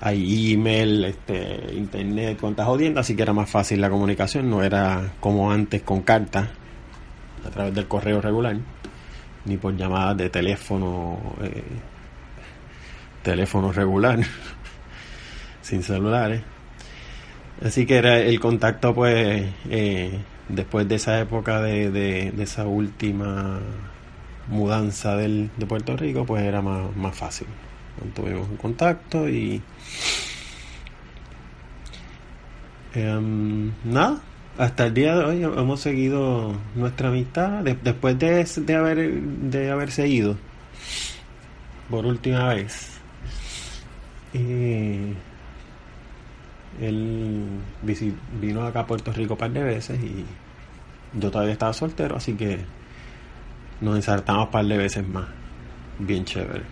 hay 0.00 0.52
email, 0.52 1.04
este, 1.04 1.74
internet, 1.74 2.38
cuantas 2.40 2.66
jodiendo, 2.66 3.00
así 3.00 3.16
que 3.16 3.22
era 3.22 3.32
más 3.32 3.50
fácil 3.50 3.80
la 3.80 3.90
comunicación, 3.90 4.48
no 4.48 4.62
era 4.62 5.12
como 5.20 5.50
antes 5.50 5.82
con 5.82 6.02
cartas 6.02 6.48
a 7.46 7.50
través 7.50 7.74
del 7.74 7.86
correo 7.86 8.20
regular, 8.20 8.56
ni 9.44 9.56
por 9.56 9.76
llamadas 9.76 10.16
de 10.16 10.30
teléfono, 10.30 11.18
eh, 11.42 11.62
teléfono 13.22 13.72
regular 13.72 14.20
sin 15.62 15.82
celulares. 15.82 16.42
Así 17.64 17.86
que 17.86 17.96
era 17.96 18.18
el 18.20 18.38
contacto, 18.38 18.94
pues, 18.94 19.44
eh, 19.68 20.18
después 20.48 20.86
de 20.88 20.94
esa 20.94 21.18
época 21.20 21.60
de, 21.60 21.90
de, 21.90 22.42
esa 22.42 22.66
última 22.66 23.58
mudanza 24.48 25.16
del, 25.16 25.50
de 25.56 25.66
Puerto 25.66 25.96
Rico, 25.96 26.24
pues 26.24 26.42
era 26.42 26.62
más, 26.62 26.94
más 26.96 27.16
fácil. 27.16 27.46
Tuvimos 28.14 28.48
un 28.48 28.56
contacto 28.56 29.28
y. 29.28 29.62
Em, 32.94 33.72
nada, 33.84 34.20
hasta 34.56 34.86
el 34.86 34.94
día 34.94 35.16
de 35.16 35.24
hoy 35.24 35.42
hemos 35.42 35.80
seguido 35.80 36.54
nuestra 36.74 37.08
amistad 37.08 37.62
después 37.62 38.18
de, 38.18 38.44
de, 38.44 38.74
haber 38.74 39.12
de 39.20 39.70
haberse 39.70 40.08
ido 40.08 40.36
por 41.90 42.06
última 42.06 42.48
vez. 42.54 42.98
él 44.32 45.14
vino 48.40 48.62
acá 48.62 48.80
a 48.80 48.86
Puerto 48.86 49.12
Rico 49.12 49.34
un 49.34 49.38
par 49.38 49.50
de 49.50 49.62
veces 49.62 49.98
y 50.02 50.24
yo 51.18 51.30
todavía 51.30 51.52
estaba 51.52 51.72
soltero, 51.72 52.16
así 52.16 52.34
que 52.34 52.58
nos 53.80 53.96
ensartamos 53.96 54.46
un 54.46 54.50
par 54.50 54.64
de 54.64 54.76
veces 54.76 55.06
más. 55.08 55.26
Bien 55.98 56.24
chévere. 56.24 56.62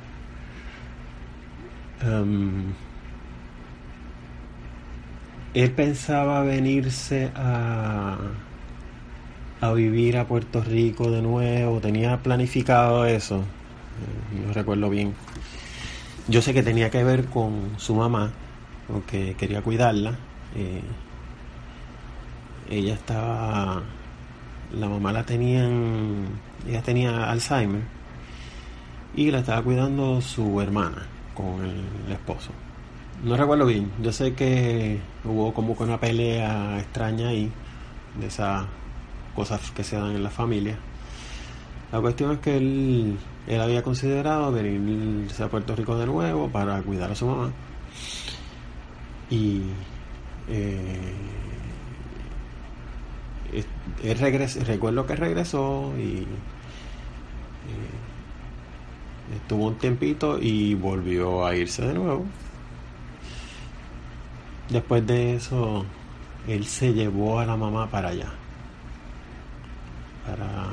Um, 2.05 2.73
él 5.55 5.71
pensaba 5.73 6.43
venirse 6.43 7.31
a, 7.35 8.19
a 9.61 9.73
vivir 9.73 10.19
a 10.19 10.27
Puerto 10.27 10.63
Rico 10.63 11.11
de 11.11 11.23
nuevo, 11.23 11.81
tenía 11.81 12.19
planificado 12.23 13.07
eso, 13.07 13.39
eh, 13.39 14.47
no 14.47 14.53
recuerdo 14.53 14.91
bien. 14.91 15.15
Yo 16.29 16.43
sé 16.43 16.53
que 16.53 16.63
tenía 16.63 16.91
que 16.91 17.03
ver 17.05 17.27
con 17.27 17.71
su 17.79 17.95
mamá, 17.95 18.33
porque 18.87 19.35
quería 19.39 19.63
cuidarla. 19.63 20.17
Eh, 20.55 20.83
ella 22.69 22.95
estaba, 22.95 23.83
la 24.73 24.89
mamá 24.89 25.13
la 25.13 25.25
tenían, 25.25 26.27
ella 26.67 26.83
tenía 26.83 27.31
Alzheimer 27.31 27.83
y 29.15 29.31
la 29.31 29.39
estaba 29.39 29.63
cuidando 29.63 30.21
su 30.21 30.61
hermana 30.61 31.07
con 31.35 31.65
el 31.65 32.13
esposo. 32.13 32.51
No 33.25 33.37
recuerdo 33.37 33.67
bien, 33.67 33.91
yo 34.03 34.13
sé 34.13 34.35
que 34.35 35.01
hubo 35.25 35.55
como 35.55 35.77
que 35.77 35.85
una 35.85 35.99
pelea 35.99 36.79
extraña 36.79 37.29
ahí, 37.29 37.51
de 38.21 38.27
esas 38.27 38.67
cosas 39.35 39.71
que 39.71 39.85
se 39.85 39.97
dan 39.97 40.15
en 40.15 40.23
la 40.23 40.31
familia. 40.31 40.77
La 41.93 42.01
cuestión 42.01 42.33
es 42.33 42.39
que 42.41 42.57
él, 42.57 43.17
él 43.47 43.61
había 43.61 43.83
considerado 43.83 44.53
venirse 44.53 45.43
a 45.43 45.49
Puerto 45.49 45.75
Rico 45.75 45.97
de 45.97 46.07
nuevo 46.07 46.49
para 46.49 46.83
cuidar 46.83 47.11
a 47.11 47.15
su 47.15 47.27
mamá. 47.27 47.53
Y 49.31 49.63
eh, 50.49 51.15
él 54.03 54.19
regresó, 54.19 54.61
recuerdo 54.65 55.07
que 55.07 55.17
regresó 55.17 55.93
y 55.99 56.27
eh, 57.67 57.97
estuvo 59.37 59.67
un 59.67 59.77
tiempito 59.77 60.39
y 60.41 60.75
volvió 60.75 61.47
a 61.47 61.57
irse 61.57 61.87
de 61.87 61.95
nuevo. 61.95 62.27
Después 64.69 65.07
de 65.07 65.37
eso, 65.37 65.85
él 66.49 66.67
se 66.67 66.93
llevó 66.93 67.39
a 67.39 67.47
la 67.47 67.57
mamá 67.57 67.89
para 67.89 68.09
allá. 68.09 68.33
Para 70.27 70.67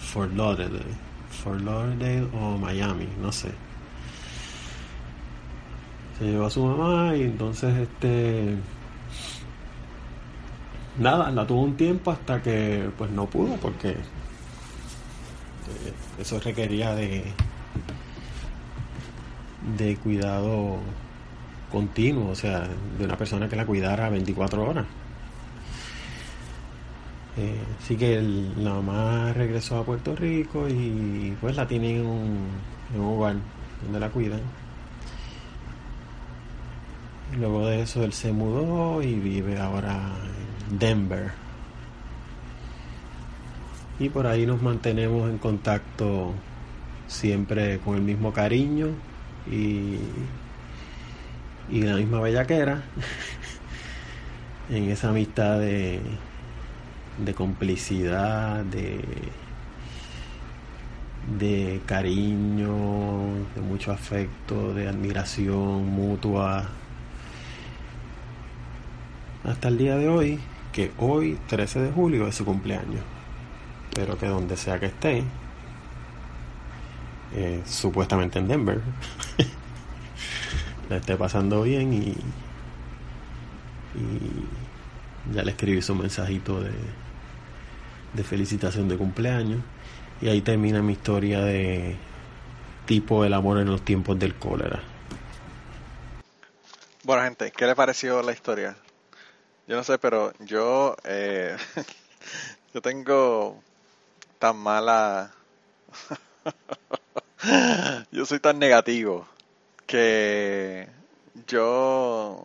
Fort 0.00 0.32
Lauderdale. 0.34 1.10
Fort 1.30 1.60
Lauderdale 1.60 2.26
o 2.34 2.58
Miami, 2.58 3.08
no 3.20 3.30
sé. 3.30 3.50
Se 6.18 6.24
llevó 6.24 6.46
a 6.46 6.50
su 6.50 6.64
mamá 6.64 7.16
y 7.16 7.22
entonces 7.22 7.74
este 7.76 8.56
nada, 10.98 11.30
la 11.30 11.46
tuvo 11.46 11.62
un 11.62 11.76
tiempo 11.76 12.10
hasta 12.10 12.42
que 12.42 12.90
pues 12.96 13.10
no 13.10 13.26
pudo 13.26 13.56
porque 13.56 13.90
eh, 13.90 13.96
eso 16.18 16.40
requería 16.40 16.94
de 16.94 17.24
de 19.76 19.96
cuidado 19.96 20.78
continuo, 21.70 22.30
o 22.30 22.34
sea, 22.34 22.68
de 22.98 23.04
una 23.04 23.16
persona 23.16 23.48
que 23.48 23.56
la 23.56 23.66
cuidara 23.66 24.08
24 24.10 24.68
horas. 24.68 24.86
Eh, 27.36 27.60
así 27.80 27.96
que 27.96 28.20
la 28.20 28.74
mamá 28.74 29.32
regresó 29.32 29.78
a 29.78 29.84
Puerto 29.84 30.16
Rico 30.16 30.68
y 30.68 31.36
pues 31.40 31.56
la 31.56 31.66
tiene 31.66 31.96
en 31.96 32.06
un, 32.06 32.48
en 32.94 33.00
un 33.00 33.16
hogar 33.16 33.36
donde 33.82 34.00
la 34.00 34.10
cuidan. 34.10 34.40
luego 37.38 37.66
de 37.66 37.82
eso 37.82 38.02
él 38.04 38.12
se 38.12 38.32
mudó 38.32 39.02
y 39.02 39.14
vive 39.14 39.58
ahora 39.60 40.00
Denver. 40.70 41.32
Y 43.98 44.08
por 44.08 44.26
ahí 44.26 44.46
nos 44.46 44.62
mantenemos 44.62 45.28
en 45.28 45.38
contacto 45.38 46.32
siempre 47.06 47.78
con 47.80 47.96
el 47.96 48.02
mismo 48.02 48.32
cariño 48.32 48.88
y 49.50 49.98
y 51.70 51.82
la 51.82 51.94
misma 51.94 52.20
bellaquera 52.20 52.82
en 54.70 54.90
esa 54.90 55.10
amistad 55.10 55.58
de, 55.60 56.00
de 57.24 57.34
complicidad, 57.34 58.64
de, 58.64 59.00
de 61.38 61.80
cariño, 61.86 63.46
de 63.54 63.60
mucho 63.60 63.92
afecto, 63.92 64.74
de 64.74 64.88
admiración 64.88 65.86
mutua. 65.86 66.68
Hasta 69.44 69.68
el 69.68 69.78
día 69.78 69.96
de 69.96 70.08
hoy, 70.08 70.40
que 70.72 70.92
hoy, 70.98 71.38
13 71.48 71.80
de 71.80 71.92
julio, 71.92 72.26
es 72.26 72.34
su 72.34 72.44
cumpleaños. 72.44 73.02
Pero 73.94 74.16
que 74.18 74.26
donde 74.26 74.56
sea 74.56 74.78
que 74.78 74.86
esté, 74.86 75.24
eh, 77.34 77.62
supuestamente 77.64 78.38
en 78.38 78.48
Denver, 78.48 78.80
la 80.88 80.96
esté 80.96 81.16
pasando 81.16 81.62
bien 81.62 81.92
y, 81.92 82.16
ya 85.32 85.42
le 85.42 85.50
escribí 85.50 85.82
su 85.82 85.94
mensajito 85.94 86.60
de, 86.60 86.70
de 88.14 88.24
felicitación 88.24 88.88
de 88.88 88.96
cumpleaños 88.96 89.60
y 90.20 90.28
ahí 90.28 90.40
termina 90.40 90.80
mi 90.80 90.92
historia 90.92 91.40
de 91.42 91.96
tipo 92.86 93.24
el 93.24 93.34
amor 93.34 93.58
en 93.58 93.66
los 93.66 93.82
tiempos 93.82 94.18
del 94.18 94.34
cólera. 94.34 94.80
Bueno 97.04 97.22
gente, 97.22 97.52
¿qué 97.56 97.66
le 97.66 97.74
pareció 97.74 98.22
la 98.22 98.32
historia? 98.32 98.76
Yo 99.70 99.76
no 99.76 99.84
sé, 99.84 99.98
pero 99.98 100.32
yo 100.40 100.96
eh, 101.04 101.56
yo 102.74 102.82
tengo 102.82 103.62
tan 104.40 104.56
mala 104.56 105.30
yo 108.10 108.26
soy 108.26 108.40
tan 108.40 108.58
negativo 108.58 109.28
que 109.86 110.88
yo 111.46 112.44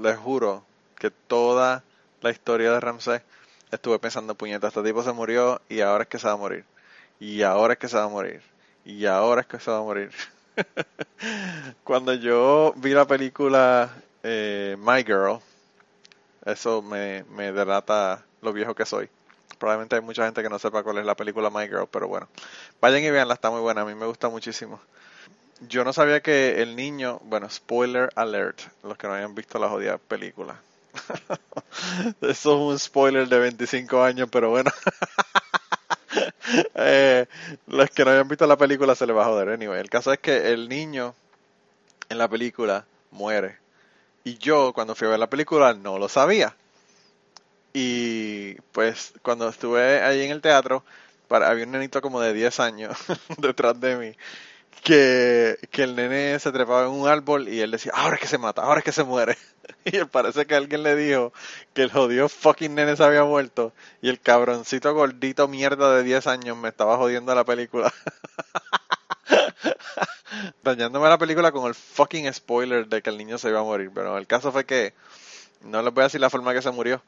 les 0.00 0.16
juro 0.16 0.62
que 0.96 1.10
toda 1.10 1.82
la 2.20 2.30
historia 2.30 2.70
de 2.70 2.78
Ramsés 2.78 3.22
estuve 3.72 3.98
pensando, 3.98 4.36
puñeta, 4.36 4.68
este 4.68 4.84
tipo 4.84 5.02
se 5.02 5.10
murió 5.10 5.60
y 5.68 5.80
ahora 5.80 6.04
es 6.04 6.08
que 6.08 6.20
se 6.20 6.28
va 6.28 6.34
a 6.34 6.36
morir. 6.36 6.64
Y 7.18 7.42
ahora 7.42 7.72
es 7.72 7.80
que 7.80 7.88
se 7.88 7.96
va 7.96 8.04
a 8.04 8.08
morir. 8.08 8.42
Y 8.84 9.06
ahora 9.06 9.40
es 9.40 9.48
que 9.48 9.58
se 9.58 9.72
va 9.72 9.78
a 9.78 9.82
morir. 9.82 10.12
Cuando 11.82 12.14
yo 12.14 12.74
vi 12.76 12.92
la 12.92 13.08
película 13.08 13.90
eh, 14.22 14.76
My 14.78 15.02
Girl, 15.02 15.40
eso 16.44 16.82
me, 16.82 17.24
me 17.24 17.52
delata 17.52 18.24
lo 18.42 18.52
viejo 18.52 18.74
que 18.74 18.86
soy. 18.86 19.08
Probablemente 19.58 19.96
hay 19.96 20.02
mucha 20.02 20.24
gente 20.24 20.42
que 20.42 20.48
no 20.48 20.58
sepa 20.58 20.82
cuál 20.82 20.98
es 20.98 21.06
la 21.06 21.14
película 21.14 21.50
My 21.50 21.66
Girl, 21.66 21.88
pero 21.90 22.08
bueno. 22.08 22.28
Vayan 22.80 23.02
y 23.02 23.10
veanla, 23.10 23.34
está 23.34 23.50
muy 23.50 23.60
buena, 23.60 23.82
a 23.82 23.84
mí 23.84 23.94
me 23.94 24.06
gusta 24.06 24.28
muchísimo 24.28 24.80
yo 25.68 25.84
no 25.84 25.92
sabía 25.92 26.20
que 26.20 26.62
el 26.62 26.74
niño, 26.76 27.20
bueno, 27.24 27.48
spoiler 27.50 28.10
alert, 28.14 28.60
los 28.82 28.96
que 28.96 29.06
no 29.06 29.14
hayan 29.14 29.34
visto 29.34 29.58
la 29.58 29.68
jodida 29.68 29.98
película. 29.98 30.60
Eso 32.20 32.28
es 32.30 32.46
un 32.46 32.78
spoiler 32.78 33.28
de 33.28 33.38
25 33.38 34.02
años, 34.02 34.28
pero 34.32 34.50
bueno. 34.50 34.70
eh, 36.74 37.26
los 37.66 37.90
que 37.90 38.04
no 38.04 38.10
hayan 38.10 38.28
visto 38.28 38.46
la 38.46 38.56
película 38.56 38.94
se 38.94 39.06
les 39.06 39.14
va 39.14 39.22
a 39.22 39.26
joder. 39.26 39.50
Anyway, 39.50 39.80
el 39.80 39.90
caso 39.90 40.12
es 40.12 40.18
que 40.18 40.52
el 40.52 40.68
niño 40.68 41.14
en 42.08 42.18
la 42.18 42.28
película 42.28 42.86
muere. 43.10 43.58
Y 44.24 44.38
yo, 44.38 44.72
cuando 44.72 44.94
fui 44.94 45.06
a 45.06 45.10
ver 45.10 45.18
la 45.18 45.28
película, 45.28 45.74
no 45.74 45.98
lo 45.98 46.08
sabía. 46.08 46.56
Y 47.72 48.54
pues 48.72 49.12
cuando 49.22 49.48
estuve 49.48 50.02
ahí 50.02 50.22
en 50.22 50.32
el 50.32 50.40
teatro, 50.40 50.84
había 51.28 51.64
un 51.64 51.70
nenito 51.72 52.00
como 52.02 52.20
de 52.20 52.32
10 52.32 52.58
años 52.60 52.96
detrás 53.38 53.78
de 53.80 53.96
mí 53.96 54.16
que, 54.82 55.58
que 55.70 55.84
el 55.84 55.96
nene 55.96 56.38
se 56.40 56.52
trepaba 56.52 56.84
en 56.84 56.90
un 56.92 57.08
árbol 57.08 57.48
y 57.48 57.60
él 57.60 57.70
decía, 57.72 57.92
ahora 57.94 58.16
es 58.16 58.22
que 58.22 58.28
se 58.28 58.38
mata, 58.38 58.62
ahora 58.62 58.80
es 58.80 58.84
que 58.84 58.92
se 58.92 59.04
muere. 59.04 59.36
Y 59.84 60.04
parece 60.04 60.46
que 60.46 60.56
alguien 60.56 60.82
le 60.82 60.96
dijo 60.96 61.32
que 61.74 61.82
el 61.82 61.92
jodido 61.92 62.28
fucking 62.28 62.74
nene 62.74 62.96
se 62.96 63.04
había 63.04 63.24
muerto 63.24 63.72
y 64.02 64.10
el 64.10 64.20
cabroncito 64.20 64.94
gordito 64.94 65.48
mierda 65.48 65.94
de 65.96 66.02
10 66.04 66.26
años 66.26 66.56
me 66.56 66.68
estaba 66.70 66.96
jodiendo 66.98 67.34
la 67.34 67.44
película. 67.44 67.92
Dañándome 70.62 71.08
la 71.08 71.18
película 71.18 71.52
con 71.52 71.66
el 71.66 71.74
fucking 71.74 72.32
spoiler 72.32 72.86
de 72.86 73.02
que 73.02 73.10
el 73.10 73.18
niño 73.18 73.38
se 73.38 73.48
iba 73.48 73.60
a 73.60 73.64
morir. 73.64 73.90
Pero 73.94 74.18
el 74.18 74.26
caso 74.26 74.52
fue 74.52 74.64
que 74.64 74.94
no 75.62 75.82
les 75.82 75.92
voy 75.92 76.02
a 76.02 76.04
decir 76.04 76.20
la 76.20 76.30
forma 76.30 76.52
que 76.52 76.62
se 76.62 76.70
murió. 76.70 77.02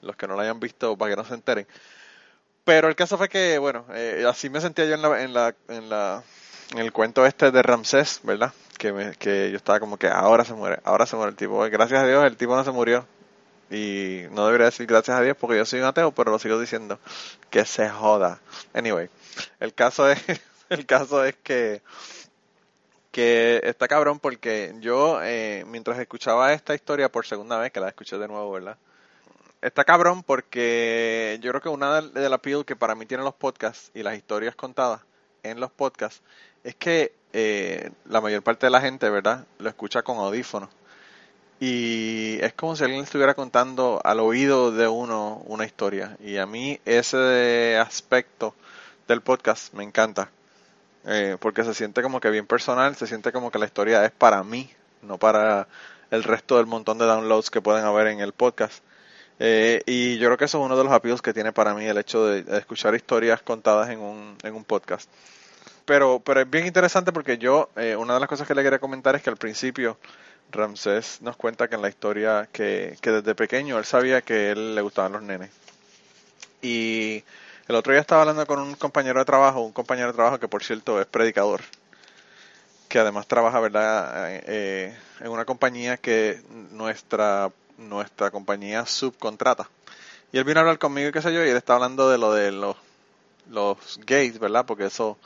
Los 0.00 0.16
que 0.16 0.26
no 0.28 0.34
lo 0.34 0.40
hayan 0.40 0.60
visto 0.60 0.96
para 0.96 1.10
que 1.10 1.16
no 1.16 1.24
se 1.24 1.34
enteren. 1.34 1.66
Pero 2.64 2.88
el 2.88 2.96
caso 2.96 3.16
fue 3.16 3.28
que, 3.28 3.58
bueno, 3.58 3.86
eh, 3.94 4.24
así 4.28 4.50
me 4.50 4.60
sentía 4.60 4.84
yo 4.84 4.94
en 4.94 5.02
la, 5.02 5.22
en 5.22 5.34
la, 5.34 5.54
en 5.68 5.88
la 5.88 6.22
el 6.76 6.92
cuento 6.92 7.24
este 7.24 7.50
de 7.50 7.62
Ramsés, 7.62 8.20
¿verdad? 8.22 8.52
Que, 8.76 8.92
me, 8.92 9.14
que 9.16 9.50
yo 9.50 9.56
estaba 9.56 9.80
como 9.80 9.96
que 9.96 10.08
ahora 10.08 10.44
se 10.44 10.52
muere, 10.54 10.80
ahora 10.84 11.06
se 11.06 11.16
muere 11.16 11.30
el 11.30 11.36
tipo. 11.36 11.58
Gracias 11.70 12.02
a 12.02 12.06
Dios 12.06 12.24
el 12.24 12.36
tipo 12.36 12.54
no 12.54 12.64
se 12.64 12.70
murió. 12.70 13.06
Y 13.70 14.24
no 14.30 14.46
debería 14.46 14.66
decir 14.66 14.86
gracias 14.86 15.18
a 15.18 15.22
Dios 15.22 15.36
porque 15.38 15.56
yo 15.56 15.64
soy 15.64 15.80
un 15.80 15.86
ateo, 15.86 16.12
pero 16.12 16.30
lo 16.30 16.38
sigo 16.38 16.60
diciendo. 16.60 16.98
Que 17.50 17.64
se 17.64 17.88
joda. 17.88 18.40
Anyway, 18.74 19.08
el 19.60 19.74
caso 19.74 20.08
es, 20.10 20.20
el 20.70 20.86
caso 20.86 21.24
es 21.24 21.36
que, 21.36 21.82
que 23.10 23.60
está 23.64 23.88
cabrón 23.88 24.18
porque 24.18 24.74
yo, 24.80 25.20
eh, 25.22 25.64
mientras 25.66 25.98
escuchaba 25.98 26.52
esta 26.52 26.74
historia 26.74 27.10
por 27.10 27.26
segunda 27.26 27.58
vez, 27.58 27.72
que 27.72 27.80
la 27.80 27.88
escuché 27.88 28.18
de 28.18 28.28
nuevo, 28.28 28.52
¿verdad? 28.52 28.76
Está 29.60 29.84
cabrón 29.84 30.22
porque 30.22 31.38
yo 31.40 31.50
creo 31.50 31.62
que 31.62 31.68
una 31.68 32.00
de 32.00 32.28
las 32.28 32.32
appeal 32.32 32.64
que 32.64 32.76
para 32.76 32.94
mí 32.94 33.06
tienen 33.06 33.24
los 33.24 33.34
podcasts 33.34 33.90
y 33.94 34.02
las 34.02 34.16
historias 34.16 34.54
contadas 34.54 35.00
en 35.42 35.58
los 35.58 35.70
podcasts 35.70 36.22
es 36.62 36.76
que 36.76 37.12
eh, 37.32 37.90
la 38.06 38.20
mayor 38.20 38.42
parte 38.42 38.66
de 38.66 38.70
la 38.70 38.80
gente, 38.80 39.10
¿verdad? 39.10 39.46
Lo 39.58 39.68
escucha 39.68 40.02
con 40.02 40.18
audífonos. 40.18 40.70
Y 41.60 42.38
es 42.40 42.52
como 42.52 42.76
si 42.76 42.84
alguien 42.84 43.02
estuviera 43.02 43.34
contando 43.34 44.00
al 44.04 44.20
oído 44.20 44.70
de 44.70 44.86
uno 44.86 45.42
una 45.46 45.64
historia. 45.64 46.16
Y 46.20 46.36
a 46.36 46.46
mí 46.46 46.80
ese 46.84 47.76
aspecto 47.78 48.54
del 49.08 49.22
podcast 49.22 49.74
me 49.74 49.82
encanta. 49.82 50.30
Eh, 51.10 51.38
porque 51.40 51.64
se 51.64 51.72
siente 51.72 52.02
como 52.02 52.20
que 52.20 52.28
bien 52.28 52.46
personal, 52.46 52.94
se 52.94 53.06
siente 53.06 53.32
como 53.32 53.50
que 53.50 53.58
la 53.58 53.64
historia 53.64 54.04
es 54.04 54.10
para 54.10 54.44
mí, 54.44 54.70
no 55.00 55.16
para 55.16 55.66
el 56.10 56.22
resto 56.22 56.58
del 56.58 56.66
montón 56.66 56.98
de 56.98 57.06
downloads 57.06 57.50
que 57.50 57.62
pueden 57.62 57.86
haber 57.86 58.08
en 58.08 58.20
el 58.20 58.32
podcast. 58.34 58.82
Eh, 59.38 59.82
y 59.86 60.18
yo 60.18 60.28
creo 60.28 60.36
que 60.36 60.44
eso 60.44 60.58
es 60.58 60.66
uno 60.66 60.76
de 60.76 60.84
los 60.84 60.92
appeals 60.92 61.22
que 61.22 61.32
tiene 61.32 61.50
para 61.52 61.72
mí 61.72 61.86
el 61.86 61.96
hecho 61.96 62.26
de, 62.26 62.58
escuchar 62.58 62.94
historias 62.94 63.40
contadas 63.40 63.88
en 63.88 64.00
un, 64.00 64.36
en 64.42 64.54
un 64.54 64.64
podcast. 64.64 65.08
Pero, 65.86 66.20
pero 66.20 66.42
es 66.42 66.50
bien 66.50 66.66
interesante 66.66 67.10
porque 67.10 67.38
yo, 67.38 67.70
eh, 67.76 67.96
una 67.96 68.12
de 68.12 68.20
las 68.20 68.28
cosas 68.28 68.46
que 68.46 68.54
le 68.54 68.62
quería 68.62 68.78
comentar 68.78 69.16
es 69.16 69.22
que 69.22 69.30
al 69.30 69.38
principio 69.38 69.96
Ramsés 70.52 71.22
nos 71.22 71.36
cuenta 71.38 71.68
que 71.68 71.76
en 71.76 71.82
la 71.82 71.88
historia 71.88 72.50
que, 72.52 72.98
que 73.00 73.10
desde 73.12 73.34
pequeño 73.34 73.78
él 73.78 73.86
sabía 73.86 74.20
que 74.20 74.50
él 74.50 74.74
le 74.74 74.82
gustaban 74.82 75.12
los 75.12 75.22
nenes. 75.22 75.50
Y 76.60 77.24
el 77.68 77.76
otro 77.76 77.92
día 77.92 78.00
estaba 78.00 78.22
hablando 78.22 78.46
con 78.46 78.60
un 78.60 78.74
compañero 78.74 79.18
de 79.18 79.26
trabajo, 79.26 79.60
un 79.60 79.72
compañero 79.72 80.08
de 80.08 80.14
trabajo 80.14 80.40
que 80.40 80.48
por 80.48 80.64
cierto 80.64 81.00
es 81.00 81.06
predicador, 81.06 81.60
que 82.88 82.98
además 82.98 83.26
trabaja, 83.26 83.60
¿verdad?, 83.60 84.30
eh, 84.46 84.96
en 85.20 85.28
una 85.28 85.44
compañía 85.44 85.98
que 85.98 86.40
nuestra, 86.70 87.52
nuestra 87.76 88.30
compañía 88.30 88.86
subcontrata. 88.86 89.68
Y 90.32 90.38
él 90.38 90.44
vino 90.44 90.60
a 90.60 90.62
hablar 90.62 90.78
conmigo 90.78 91.10
y 91.10 91.12
qué 91.12 91.20
sé 91.20 91.32
yo, 91.32 91.44
y 91.44 91.50
él 91.50 91.56
estaba 91.56 91.76
hablando 91.76 92.08
de 92.08 92.16
lo 92.16 92.32
de 92.32 92.52
los, 92.52 94.00
gays, 94.06 94.38
¿verdad? 94.38 94.64
Porque 94.64 94.86
eso, 94.86 95.18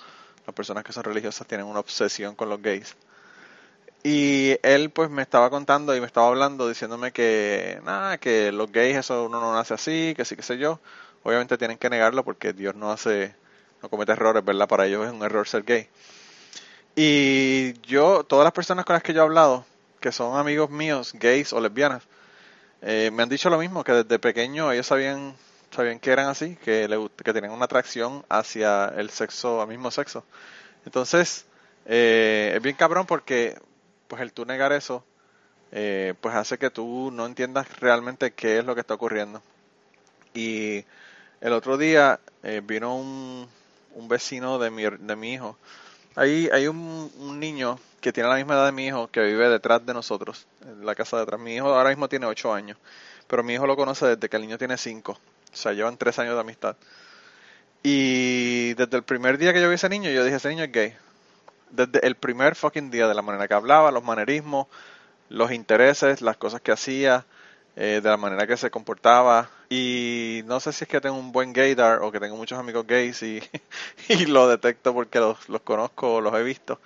las 0.44 0.54
personas 0.54 0.82
que 0.82 0.92
son 0.92 1.04
religiosas 1.04 1.46
tienen 1.46 1.66
una 1.66 1.80
obsesión 1.80 2.34
con 2.34 2.48
los 2.48 2.60
gays. 2.60 2.96
Y 4.02 4.56
él 4.64 4.90
pues 4.90 5.10
me 5.10 5.22
estaba 5.22 5.48
contando 5.48 5.94
y 5.94 6.00
me 6.00 6.06
estaba 6.06 6.26
hablando 6.26 6.68
diciéndome 6.68 7.12
que 7.12 7.80
nada, 7.84 8.18
que 8.18 8.50
los 8.50 8.72
gays 8.72 8.96
eso 8.96 9.26
uno 9.26 9.40
no 9.40 9.54
nace 9.54 9.74
así, 9.74 10.14
que 10.16 10.24
sí, 10.24 10.34
que 10.34 10.42
sé 10.42 10.58
yo. 10.58 10.80
Obviamente 11.22 11.58
tienen 11.58 11.78
que 11.78 11.90
negarlo 11.90 12.24
porque 12.24 12.52
Dios 12.52 12.74
no 12.74 12.90
hace, 12.90 13.34
no 13.82 13.88
comete 13.88 14.12
errores, 14.12 14.44
¿verdad? 14.44 14.68
Para 14.68 14.86
ellos 14.86 15.06
es 15.06 15.12
un 15.12 15.22
error 15.22 15.46
ser 15.46 15.62
gay. 15.62 15.88
Y 16.94 17.74
yo, 17.82 18.24
todas 18.24 18.44
las 18.44 18.52
personas 18.52 18.84
con 18.84 18.94
las 18.94 19.02
que 19.02 19.14
yo 19.14 19.20
he 19.20 19.24
hablado, 19.24 19.64
que 20.00 20.12
son 20.12 20.36
amigos 20.36 20.68
míos, 20.70 21.12
gays 21.14 21.52
o 21.52 21.60
lesbianas, 21.60 22.02
eh, 22.82 23.10
me 23.12 23.22
han 23.22 23.28
dicho 23.28 23.48
lo 23.48 23.58
mismo, 23.58 23.84
que 23.84 23.92
desde 23.92 24.18
pequeño 24.18 24.72
ellos 24.72 24.86
sabían, 24.86 25.34
sabían 25.70 26.00
que 26.00 26.10
eran 26.10 26.28
así, 26.28 26.56
que, 26.56 26.88
le, 26.88 27.08
que 27.24 27.32
tenían 27.32 27.52
una 27.52 27.66
atracción 27.66 28.24
hacia 28.28 28.88
el 28.96 29.10
sexo, 29.10 29.62
al 29.62 29.68
mismo 29.68 29.90
sexo. 29.90 30.24
Entonces, 30.84 31.46
eh, 31.86 32.52
es 32.56 32.62
bien 32.62 32.76
cabrón 32.76 33.06
porque 33.06 33.56
pues 34.08 34.20
el 34.20 34.32
tú 34.32 34.44
negar 34.44 34.72
eso, 34.72 35.04
eh, 35.70 36.14
pues 36.20 36.34
hace 36.34 36.58
que 36.58 36.70
tú 36.70 37.10
no 37.12 37.24
entiendas 37.24 37.80
realmente 37.80 38.32
qué 38.32 38.58
es 38.58 38.64
lo 38.64 38.74
que 38.74 38.80
está 38.82 38.94
ocurriendo. 38.94 39.42
Y 40.34 40.84
el 41.42 41.52
otro 41.52 41.76
día 41.76 42.18
eh, 42.42 42.62
vino 42.64 42.96
un, 42.96 43.46
un, 43.94 44.08
vecino 44.08 44.58
de 44.58 44.70
mi, 44.70 44.84
de 44.84 45.16
mi 45.16 45.34
hijo. 45.34 45.58
Ahí 46.14 46.48
hay 46.50 46.68
un, 46.68 47.38
niño 47.38 47.78
que 48.00 48.12
tiene 48.12 48.30
la 48.30 48.36
misma 48.36 48.54
edad 48.54 48.66
de 48.66 48.72
mi 48.72 48.86
hijo 48.86 49.08
que 49.08 49.20
vive 49.20 49.48
detrás 49.48 49.84
de 49.84 49.92
nosotros, 49.92 50.46
en 50.64 50.86
la 50.86 50.94
casa 50.94 51.18
de 51.18 51.24
atrás. 51.24 51.38
Mi 51.38 51.56
hijo 51.56 51.68
ahora 51.74 51.90
mismo 51.90 52.08
tiene 52.08 52.24
8 52.24 52.54
años, 52.54 52.78
pero 53.26 53.42
mi 53.42 53.52
hijo 53.52 53.66
lo 53.66 53.76
conoce 53.76 54.06
desde 54.06 54.28
que 54.28 54.36
el 54.36 54.42
niño 54.42 54.56
tiene 54.56 54.78
5. 54.78 55.12
O 55.12 55.18
sea, 55.52 55.72
llevan 55.72 55.98
3 55.98 56.18
años 56.20 56.34
de 56.34 56.40
amistad. 56.40 56.76
Y 57.82 58.74
desde 58.74 58.96
el 58.96 59.02
primer 59.02 59.36
día 59.36 59.52
que 59.52 59.60
yo 59.60 59.68
vi 59.68 59.72
a 59.72 59.74
ese 59.74 59.88
niño, 59.88 60.10
yo 60.10 60.24
dije, 60.24 60.36
ese 60.36 60.48
niño 60.48 60.64
es 60.64 60.72
gay 60.72 60.94
desde 61.72 62.06
el 62.06 62.14
primer 62.14 62.54
fucking 62.54 62.90
día, 62.90 63.08
de 63.08 63.14
la 63.14 63.22
manera 63.22 63.48
que 63.48 63.54
hablaba, 63.54 63.90
los 63.90 64.04
manerismos, 64.04 64.66
los 65.28 65.50
intereses, 65.50 66.20
las 66.20 66.36
cosas 66.36 66.60
que 66.60 66.70
hacía, 66.70 67.24
eh, 67.76 68.00
de 68.02 68.08
la 68.08 68.16
manera 68.16 68.46
que 68.46 68.56
se 68.56 68.70
comportaba. 68.70 69.48
Y 69.68 70.42
no 70.46 70.60
sé 70.60 70.72
si 70.72 70.84
es 70.84 70.88
que 70.88 71.00
tengo 71.00 71.16
un 71.16 71.32
buen 71.32 71.52
gaydar 71.52 72.02
o 72.02 72.12
que 72.12 72.20
tengo 72.20 72.36
muchos 72.36 72.58
amigos 72.58 72.86
gays 72.86 73.22
y, 73.22 73.42
y 74.08 74.26
lo 74.26 74.48
detecto 74.48 74.92
porque 74.92 75.18
los, 75.18 75.48
los 75.48 75.62
conozco 75.62 76.14
o 76.14 76.20
los 76.20 76.34
he 76.34 76.42
visto. 76.42 76.80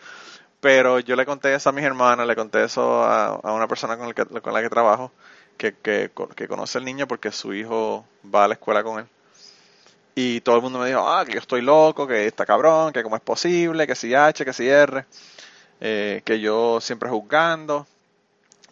Pero 0.61 1.01
yo 1.01 1.17
le 1.17 1.27
conté 1.27 1.55
eso 1.55 1.69
a 1.69 1.73
mis 1.73 1.85
hermanas, 1.85 2.27
le 2.27 2.37
conté 2.37 2.65
eso 2.65 3.03
a, 3.05 3.27
a 3.27 3.53
una 3.53 3.69
persona 3.69 3.97
con, 3.97 4.09
el 4.09 4.15
que, 4.15 4.25
con 4.27 4.53
la 4.53 4.63
que 4.63 4.71
trabajo, 4.71 5.13
que, 5.57 5.75
que, 5.75 6.11
que 6.35 6.49
conoce 6.49 6.79
al 6.79 6.85
niño 6.85 7.07
porque 7.07 7.31
su 7.33 7.55
hijo 7.55 8.07
va 8.35 8.45
a 8.45 8.49
la 8.49 8.55
escuela 8.55 8.83
con 8.83 9.01
él. 9.01 9.07
Y 10.19 10.41
todo 10.41 10.57
el 10.57 10.63
mundo 10.63 10.79
me 10.79 10.87
dijo, 10.87 11.07
ah, 11.07 11.25
que 11.27 11.35
yo 11.35 11.39
estoy 11.41 11.61
loco, 11.61 12.07
que 12.07 12.27
está 12.27 12.47
cabrón, 12.47 12.93
que 12.93 13.03
cómo 13.03 13.17
es 13.17 13.23
posible, 13.23 13.87
que 13.87 13.95
si 13.95 14.15
H, 14.15 14.47
que 14.47 14.53
si 14.55 14.67
R, 14.67 15.05
eh, 15.81 16.23
que 16.25 16.41
yo 16.41 16.81
siempre 16.81 17.11
juzgando. 17.11 17.87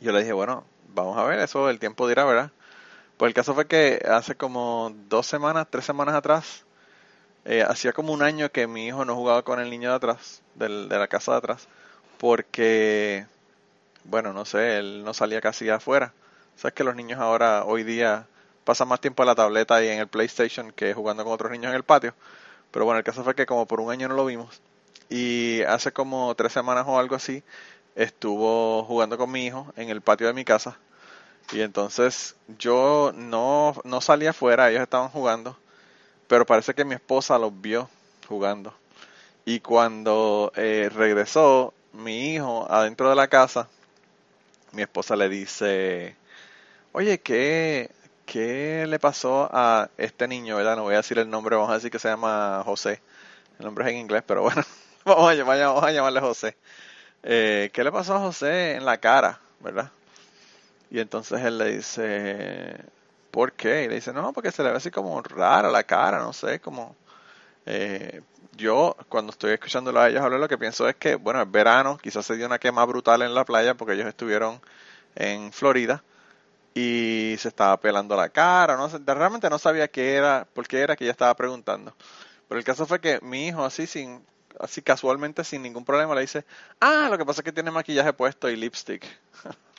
Yo 0.00 0.12
le 0.12 0.20
dije, 0.20 0.32
bueno, 0.32 0.64
vamos 0.94 1.18
a 1.18 1.24
ver, 1.24 1.40
eso 1.40 1.68
el 1.68 1.78
tiempo 1.78 2.08
dirá, 2.08 2.24
¿verdad? 2.24 2.50
Pues 3.16 3.30
el 3.30 3.34
caso 3.34 3.54
fue 3.54 3.66
que 3.66 4.02
hace 4.08 4.36
como 4.36 4.92
dos 5.08 5.26
semanas, 5.26 5.66
tres 5.70 5.84
semanas 5.84 6.14
atrás, 6.14 6.64
eh, 7.44 7.62
hacía 7.62 7.92
como 7.92 8.12
un 8.12 8.22
año 8.22 8.50
que 8.50 8.66
mi 8.66 8.86
hijo 8.86 9.04
no 9.04 9.14
jugaba 9.14 9.42
con 9.42 9.60
el 9.60 9.70
niño 9.70 9.90
de 9.90 9.96
atrás, 9.96 10.42
del, 10.54 10.88
de 10.88 10.98
la 10.98 11.08
casa 11.08 11.32
de 11.32 11.38
atrás, 11.38 11.68
porque, 12.18 13.26
bueno, 14.04 14.32
no 14.32 14.44
sé, 14.44 14.78
él 14.78 15.04
no 15.04 15.14
salía 15.14 15.40
casi 15.40 15.68
afuera. 15.68 16.12
Sabes 16.56 16.74
que 16.74 16.84
los 16.84 16.96
niños 16.96 17.20
ahora, 17.20 17.64
hoy 17.64 17.84
día, 17.84 18.26
pasa 18.64 18.84
más 18.84 19.00
tiempo 19.00 19.22
en 19.22 19.28
la 19.28 19.34
tableta 19.34 19.82
y 19.84 19.88
en 19.88 19.98
el 20.00 20.08
PlayStation 20.08 20.72
que 20.72 20.94
jugando 20.94 21.24
con 21.24 21.32
otros 21.34 21.50
niños 21.52 21.70
en 21.70 21.76
el 21.76 21.82
patio. 21.84 22.14
Pero 22.70 22.84
bueno, 22.84 22.98
el 22.98 23.04
caso 23.04 23.24
fue 23.24 23.34
que 23.34 23.46
como 23.46 23.66
por 23.66 23.80
un 23.80 23.90
año 23.90 24.08
no 24.08 24.14
lo 24.14 24.24
vimos. 24.26 24.62
Y 25.10 25.62
hace 25.62 25.92
como 25.92 26.34
tres 26.34 26.52
semanas 26.52 26.84
o 26.88 26.98
algo 26.98 27.14
así, 27.14 27.42
estuvo 27.94 28.84
jugando 28.84 29.18
con 29.18 29.30
mi 29.30 29.46
hijo 29.46 29.72
en 29.76 29.90
el 29.90 30.00
patio 30.00 30.26
de 30.26 30.32
mi 30.32 30.44
casa. 30.44 30.78
Y 31.52 31.60
entonces 31.60 32.36
yo 32.58 33.12
no, 33.14 33.74
no 33.84 34.00
salí 34.00 34.26
afuera, 34.26 34.70
ellos 34.70 34.82
estaban 34.82 35.08
jugando. 35.10 35.56
Pero 36.26 36.46
parece 36.46 36.74
que 36.74 36.84
mi 36.84 36.94
esposa 36.94 37.38
los 37.38 37.60
vio 37.60 37.88
jugando. 38.28 38.74
Y 39.44 39.60
cuando 39.60 40.52
eh, 40.56 40.90
regresó 40.94 41.74
mi 41.92 42.34
hijo 42.34 42.66
adentro 42.70 43.10
de 43.10 43.16
la 43.16 43.28
casa, 43.28 43.68
mi 44.72 44.82
esposa 44.82 45.16
le 45.16 45.28
dice, 45.28 46.16
oye, 46.92 47.20
¿qué, 47.20 47.90
¿qué 48.26 48.86
le 48.88 48.98
pasó 48.98 49.48
a 49.52 49.90
este 49.98 50.28
niño, 50.28 50.56
verdad? 50.56 50.76
No 50.76 50.84
voy 50.84 50.94
a 50.94 50.98
decir 50.98 51.18
el 51.18 51.30
nombre, 51.30 51.56
vamos 51.56 51.70
a 51.70 51.74
decir 51.74 51.90
que 51.90 51.98
se 51.98 52.08
llama 52.08 52.62
José. 52.64 53.00
El 53.58 53.66
nombre 53.66 53.84
es 53.84 53.92
en 53.92 54.00
inglés, 54.00 54.22
pero 54.26 54.42
bueno, 54.42 54.62
vamos 55.04 55.32
a, 55.38 55.44
vamos 55.44 55.84
a 55.84 55.92
llamarle 55.92 56.20
José. 56.20 56.56
Eh, 57.26 57.70
¿Qué 57.72 57.82
le 57.82 57.90
pasó 57.90 58.14
a 58.16 58.20
José 58.20 58.74
en 58.74 58.84
la 58.84 58.98
cara, 58.98 59.40
verdad? 59.60 59.90
Y 60.90 61.00
entonces 61.00 61.42
él 61.42 61.56
le 61.56 61.76
dice, 61.76 62.76
¿por 63.30 63.52
qué? 63.52 63.84
Y 63.84 63.88
le 63.88 63.94
dice, 63.96 64.12
no, 64.12 64.32
porque 64.34 64.52
se 64.52 64.62
le 64.62 64.70
ve 64.70 64.76
así 64.76 64.90
como 64.90 65.20
rara 65.22 65.70
la 65.70 65.84
cara, 65.84 66.18
no 66.18 66.32
sé, 66.32 66.60
como... 66.60 66.94
Eh, 67.66 68.20
yo, 68.56 68.96
cuando 69.08 69.32
estoy 69.32 69.52
escuchándolo 69.52 70.00
a 70.00 70.08
ellos 70.08 70.22
hablar, 70.22 70.38
lo 70.38 70.48
que 70.48 70.58
pienso 70.58 70.88
es 70.88 70.96
que, 70.96 71.16
bueno, 71.16 71.42
es 71.42 71.50
verano, 71.50 71.98
quizás 71.98 72.26
se 72.26 72.36
dio 72.36 72.46
una 72.46 72.58
quema 72.58 72.84
brutal 72.84 73.22
en 73.22 73.34
la 73.34 73.44
playa 73.44 73.74
porque 73.74 73.94
ellos 73.94 74.06
estuvieron 74.06 74.60
en 75.16 75.52
Florida 75.52 76.04
y 76.74 77.36
se 77.38 77.48
estaba 77.48 77.80
pelando 77.80 78.16
la 78.16 78.28
cara, 78.28 78.76
no 78.76 78.88
realmente 79.14 79.48
no 79.50 79.58
sabía 79.58 79.88
qué 79.88 80.14
era, 80.14 80.46
por 80.52 80.68
qué 80.68 80.80
era 80.80 80.94
que 80.94 81.04
ella 81.04 81.12
estaba 81.12 81.34
preguntando. 81.34 81.94
Pero 82.48 82.58
el 82.58 82.64
caso 82.64 82.86
fue 82.86 83.00
que 83.00 83.18
mi 83.22 83.48
hijo 83.48 83.64
así 83.64 83.86
sin 83.86 84.24
así 84.60 84.82
casualmente 84.82 85.44
sin 85.44 85.62
ningún 85.62 85.84
problema 85.84 86.14
le 86.14 86.22
dice, 86.22 86.44
"Ah, 86.80 87.08
lo 87.10 87.18
que 87.18 87.24
pasa 87.24 87.40
es 87.40 87.44
que 87.44 87.52
tiene 87.52 87.70
maquillaje 87.70 88.12
puesto 88.12 88.48
y 88.48 88.56
lipstick." 88.56 89.04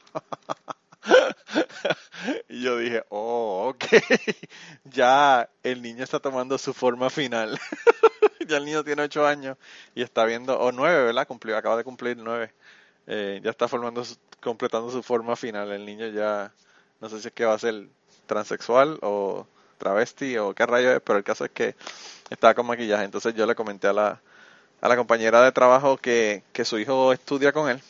y 2.50 2.64
yo 2.64 2.78
dije, 2.78 3.04
"Oh, 3.10 3.70
ok. 3.70 3.86
ya 4.86 5.50
el 5.64 5.82
niño 5.82 6.04
está 6.04 6.20
tomando 6.20 6.58
su 6.58 6.74
forma 6.74 7.10
final." 7.10 7.60
ya 8.48 8.58
el 8.58 8.66
niño 8.66 8.84
tiene 8.84 9.04
ocho 9.04 9.26
años 9.26 9.58
y 9.96 10.02
está 10.02 10.26
viendo 10.26 10.60
o 10.60 10.72
nueve, 10.72 11.06
¿verdad? 11.06 11.28
Cumplió, 11.28 11.58
acaba 11.58 11.78
de 11.78 11.84
cumplir 11.84 12.18
nueve. 12.18 12.54
Eh, 13.08 13.40
ya 13.44 13.52
está 13.52 13.68
formando, 13.68 14.04
completando 14.42 14.92
su 14.92 15.04
forma 15.04 15.36
final. 15.36 15.72
El 15.72 15.86
niño 15.86 16.08
ya 16.08 16.52
no 17.02 17.10
sé 17.10 17.22
si 17.22 17.28
es 17.28 17.34
que 17.34 17.46
va 17.46 17.54
a 17.54 17.60
ser 17.60 17.88
transexual 18.26 19.00
o 19.02 19.48
travesti 19.78 20.38
o 20.38 20.54
qué 20.54 20.66
rayo 20.66 20.92
es, 20.92 21.02
pero 21.02 21.18
el 21.18 21.24
caso 21.24 21.46
es 21.46 21.52
que 21.52 21.76
estaba 22.30 22.54
con 22.54 22.66
maquillaje. 22.66 23.06
Entonces 23.06 23.34
yo 23.36 23.46
le 23.46 23.56
comenté 23.56 23.88
a 23.88 23.94
la, 23.94 24.22
a 24.86 24.88
la 24.88 24.96
compañera 24.96 25.42
de 25.42 25.52
trabajo 25.52 25.98
que, 25.98 26.44
que 26.54 26.64
su 26.64 26.78
hijo 26.78 27.12
estudia 27.12 27.52
con 27.52 27.72
él. 27.72 27.82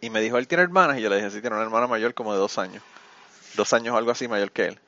Y 0.00 0.10
me 0.10 0.20
dijo, 0.20 0.38
él 0.38 0.46
tiene 0.46 0.62
hermanas. 0.62 0.96
Y 0.96 1.02
yo 1.02 1.10
le 1.10 1.16
dije, 1.16 1.28
sí, 1.28 1.40
tiene 1.40 1.56
una 1.56 1.64
hermana 1.64 1.88
mayor 1.88 2.14
como 2.14 2.32
de 2.32 2.38
dos 2.38 2.56
años. 2.56 2.84
dos 3.56 3.72
años 3.72 3.94
o 3.94 3.96
algo 3.98 4.12
así 4.12 4.28
mayor 4.28 4.52
que 4.52 4.66
él. 4.66 4.78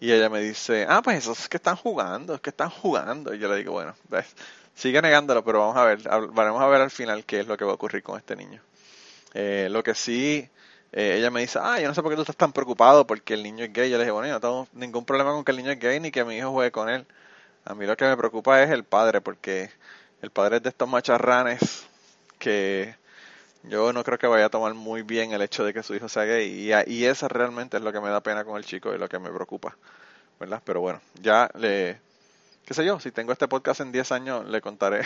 Y 0.00 0.12
ella 0.12 0.28
me 0.28 0.40
dice, 0.40 0.84
ah, 0.86 1.00
pues 1.02 1.16
eso 1.16 1.32
es 1.32 1.48
que 1.48 1.56
están 1.56 1.76
jugando, 1.76 2.34
es 2.34 2.42
que 2.42 2.50
están 2.50 2.68
jugando. 2.68 3.32
Y 3.34 3.38
yo 3.38 3.48
le 3.48 3.56
digo, 3.56 3.72
bueno, 3.72 3.94
ves, 4.10 4.26
sigue 4.74 5.00
negándolo, 5.00 5.42
pero 5.42 5.60
vamos 5.60 5.78
a 5.78 5.84
ver, 5.84 6.02
vamos 6.02 6.60
a 6.62 6.66
ver 6.66 6.82
al 6.82 6.90
final 6.90 7.24
qué 7.24 7.40
es 7.40 7.46
lo 7.46 7.56
que 7.56 7.64
va 7.64 7.70
a 7.70 7.74
ocurrir 7.76 8.02
con 8.02 8.18
este 8.18 8.36
niño. 8.36 8.60
Eh, 9.32 9.68
lo 9.70 9.82
que 9.82 9.94
sí, 9.94 10.46
eh, 10.92 11.14
ella 11.16 11.30
me 11.30 11.40
dice, 11.40 11.58
ah, 11.62 11.80
yo 11.80 11.88
no 11.88 11.94
sé 11.94 12.02
por 12.02 12.12
qué 12.12 12.16
tú 12.16 12.22
estás 12.22 12.36
tan 12.36 12.52
preocupado 12.52 13.06
porque 13.06 13.32
el 13.32 13.42
niño 13.42 13.64
es 13.64 13.72
gay. 13.72 13.88
Yo 13.88 13.96
le 13.96 14.04
dije, 14.04 14.12
bueno, 14.12 14.28
no 14.30 14.40
tengo 14.40 14.68
ningún 14.74 15.06
problema 15.06 15.32
con 15.32 15.42
que 15.42 15.52
el 15.52 15.56
niño 15.56 15.70
es 15.70 15.80
gay 15.80 16.00
ni 16.00 16.10
que 16.10 16.22
mi 16.22 16.36
hijo 16.36 16.50
juegue 16.50 16.70
con 16.70 16.90
él. 16.90 17.06
A 17.64 17.74
mí 17.74 17.86
lo 17.86 17.96
que 17.96 18.04
me 18.04 18.16
preocupa 18.16 18.62
es 18.62 18.70
el 18.70 18.84
padre, 18.84 19.20
porque 19.20 19.70
el 20.22 20.30
padre 20.30 20.56
es 20.56 20.62
de 20.62 20.68
estos 20.70 20.88
macharranes 20.88 21.86
que 22.38 22.94
yo 23.64 23.92
no 23.92 24.02
creo 24.04 24.18
que 24.18 24.26
vaya 24.26 24.46
a 24.46 24.50
tomar 24.50 24.74
muy 24.74 25.02
bien 25.02 25.32
el 25.32 25.42
hecho 25.42 25.64
de 25.64 25.74
que 25.74 25.82
su 25.82 25.94
hijo 25.94 26.08
sea 26.08 26.24
gay. 26.24 26.48
Y, 26.48 26.92
y 26.92 27.04
eso 27.04 27.28
realmente 27.28 27.76
es 27.76 27.82
lo 27.82 27.92
que 27.92 28.00
me 28.00 28.08
da 28.08 28.22
pena 28.22 28.44
con 28.44 28.56
el 28.56 28.64
chico 28.64 28.94
y 28.94 28.98
lo 28.98 29.08
que 29.08 29.18
me 29.18 29.30
preocupa. 29.30 29.76
¿Verdad? 30.38 30.62
Pero 30.64 30.80
bueno, 30.80 31.00
ya 31.20 31.50
le, 31.54 32.00
qué 32.70 32.74
sé 32.74 32.84
yo, 32.84 33.00
si 33.00 33.10
tengo 33.10 33.32
este 33.32 33.48
podcast 33.48 33.80
en 33.80 33.92
10 33.92 34.12
años, 34.12 34.46
le 34.48 34.60
contaré 34.60 35.02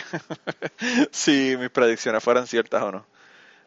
si 1.11 1.57
mis 1.57 1.71
predicciones 1.71 2.23
fueran 2.23 2.47
ciertas 2.47 2.83
o 2.83 2.91
no. 2.91 3.05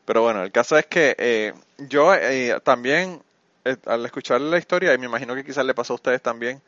Pero 0.04 0.22
bueno, 0.22 0.42
el 0.42 0.52
caso 0.52 0.78
es 0.78 0.86
que 0.86 1.16
eh, 1.18 1.52
yo 1.76 2.14
eh, 2.14 2.60
también, 2.62 3.20
eh, 3.64 3.76
al 3.86 4.06
escuchar 4.06 4.40
la 4.40 4.56
historia, 4.56 4.94
y 4.94 4.98
me 4.98 5.06
imagino 5.06 5.34
que 5.34 5.44
quizás 5.44 5.66
le 5.66 5.74
pasó 5.74 5.94
a 5.94 5.96
ustedes 5.96 6.22
también, 6.22 6.62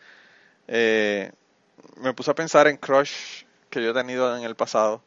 me 0.67 2.13
puse 2.15 2.31
a 2.33 2.35
pensar 2.35 2.67
en 2.67 2.77
crush 2.77 3.45
que 3.71 3.83
yo 3.83 3.91
he 3.91 3.95
tenido 3.95 4.37
en 4.37 4.45
el 4.45 4.57
pasado. 4.57 5.03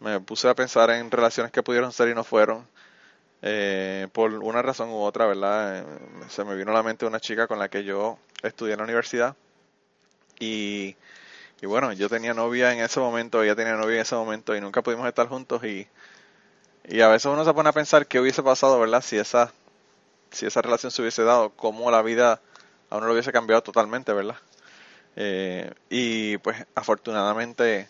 Me 0.00 0.20
puse 0.20 0.48
a 0.48 0.54
pensar 0.54 0.90
en 0.90 1.10
relaciones 1.10 1.52
que 1.52 1.62
pudieron 1.62 1.92
ser 1.92 2.08
y 2.08 2.14
no 2.14 2.24
fueron. 2.24 2.66
por 4.12 4.32
una 4.34 4.62
razón 4.62 4.90
u 4.90 5.00
otra, 5.02 5.26
¿verdad? 5.26 5.84
se 6.28 6.44
me 6.44 6.54
vino 6.56 6.70
a 6.72 6.74
la 6.74 6.82
mente 6.82 7.06
una 7.06 7.20
chica 7.20 7.46
con 7.46 7.58
la 7.58 7.68
que 7.68 7.84
yo 7.84 8.18
estudié 8.42 8.72
en 8.74 8.78
la 8.78 8.84
universidad. 8.84 9.36
Y, 10.40 10.96
y 11.60 11.66
bueno, 11.66 11.92
yo 11.92 12.08
tenía 12.08 12.34
novia 12.34 12.72
en 12.72 12.80
ese 12.80 13.00
momento, 13.00 13.42
ella 13.42 13.56
tenía 13.56 13.74
novia 13.76 13.96
en 13.96 14.02
ese 14.02 14.14
momento 14.14 14.56
y 14.56 14.60
nunca 14.60 14.82
pudimos 14.82 15.06
estar 15.08 15.28
juntos 15.28 15.64
y 15.64 15.88
y 16.88 17.00
a 17.02 17.08
veces 17.08 17.26
uno 17.26 17.44
se 17.44 17.52
pone 17.52 17.68
a 17.68 17.72
pensar 17.72 18.06
qué 18.06 18.18
hubiese 18.18 18.42
pasado, 18.42 18.80
¿verdad? 18.80 19.02
Si 19.02 19.18
esa, 19.18 19.52
si 20.30 20.46
esa 20.46 20.62
relación 20.62 20.92
se 20.92 21.02
hubiese 21.02 21.22
dado, 21.24 21.50
cómo 21.50 21.90
la 21.90 22.02
vida 22.02 22.40
a 22.90 22.96
uno 22.96 23.06
lo 23.06 23.12
hubiese 23.12 23.32
cambiado 23.32 23.62
totalmente, 23.62 24.12
¿verdad? 24.12 24.36
Eh, 25.16 25.72
y 25.90 26.38
pues 26.38 26.66
afortunadamente 26.74 27.88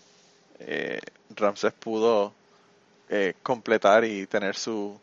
eh, 0.60 1.00
Ramses 1.36 1.72
pudo 1.72 2.32
eh, 3.08 3.34
completar 3.42 4.04
y 4.04 4.26
tener 4.26 4.56
su, 4.56 4.98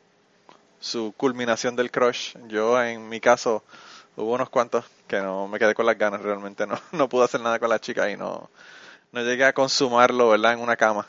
su 0.80 1.14
culminación 1.18 1.76
del 1.76 1.91
crush. 1.91 2.36
Yo 2.47 2.82
en 2.82 3.08
mi 3.10 3.20
caso 3.20 3.64
hubo 4.16 4.34
unos 4.34 4.49
cuantos 4.49 4.86
que 5.08 5.20
no 5.20 5.47
me 5.47 5.60
quedé 5.60 5.74
con 5.74 5.86
las 5.86 5.97
ganas, 5.97 6.22
realmente 6.22 6.66
no, 6.68 6.80
no 6.91 7.10
pude 7.10 7.26
hacer 7.26 7.41
nada 7.41 7.60
con 7.60 7.70
la 7.70 7.80
chica 7.80 8.10
y 8.10 8.18
no, 8.18 8.49
no 9.12 9.22
llegué 9.22 9.45
a 9.45 9.53
consumarlo, 9.53 10.30
¿verdad? 10.30 10.53
En 10.53 10.60
una 10.60 10.76
cama. 10.76 11.08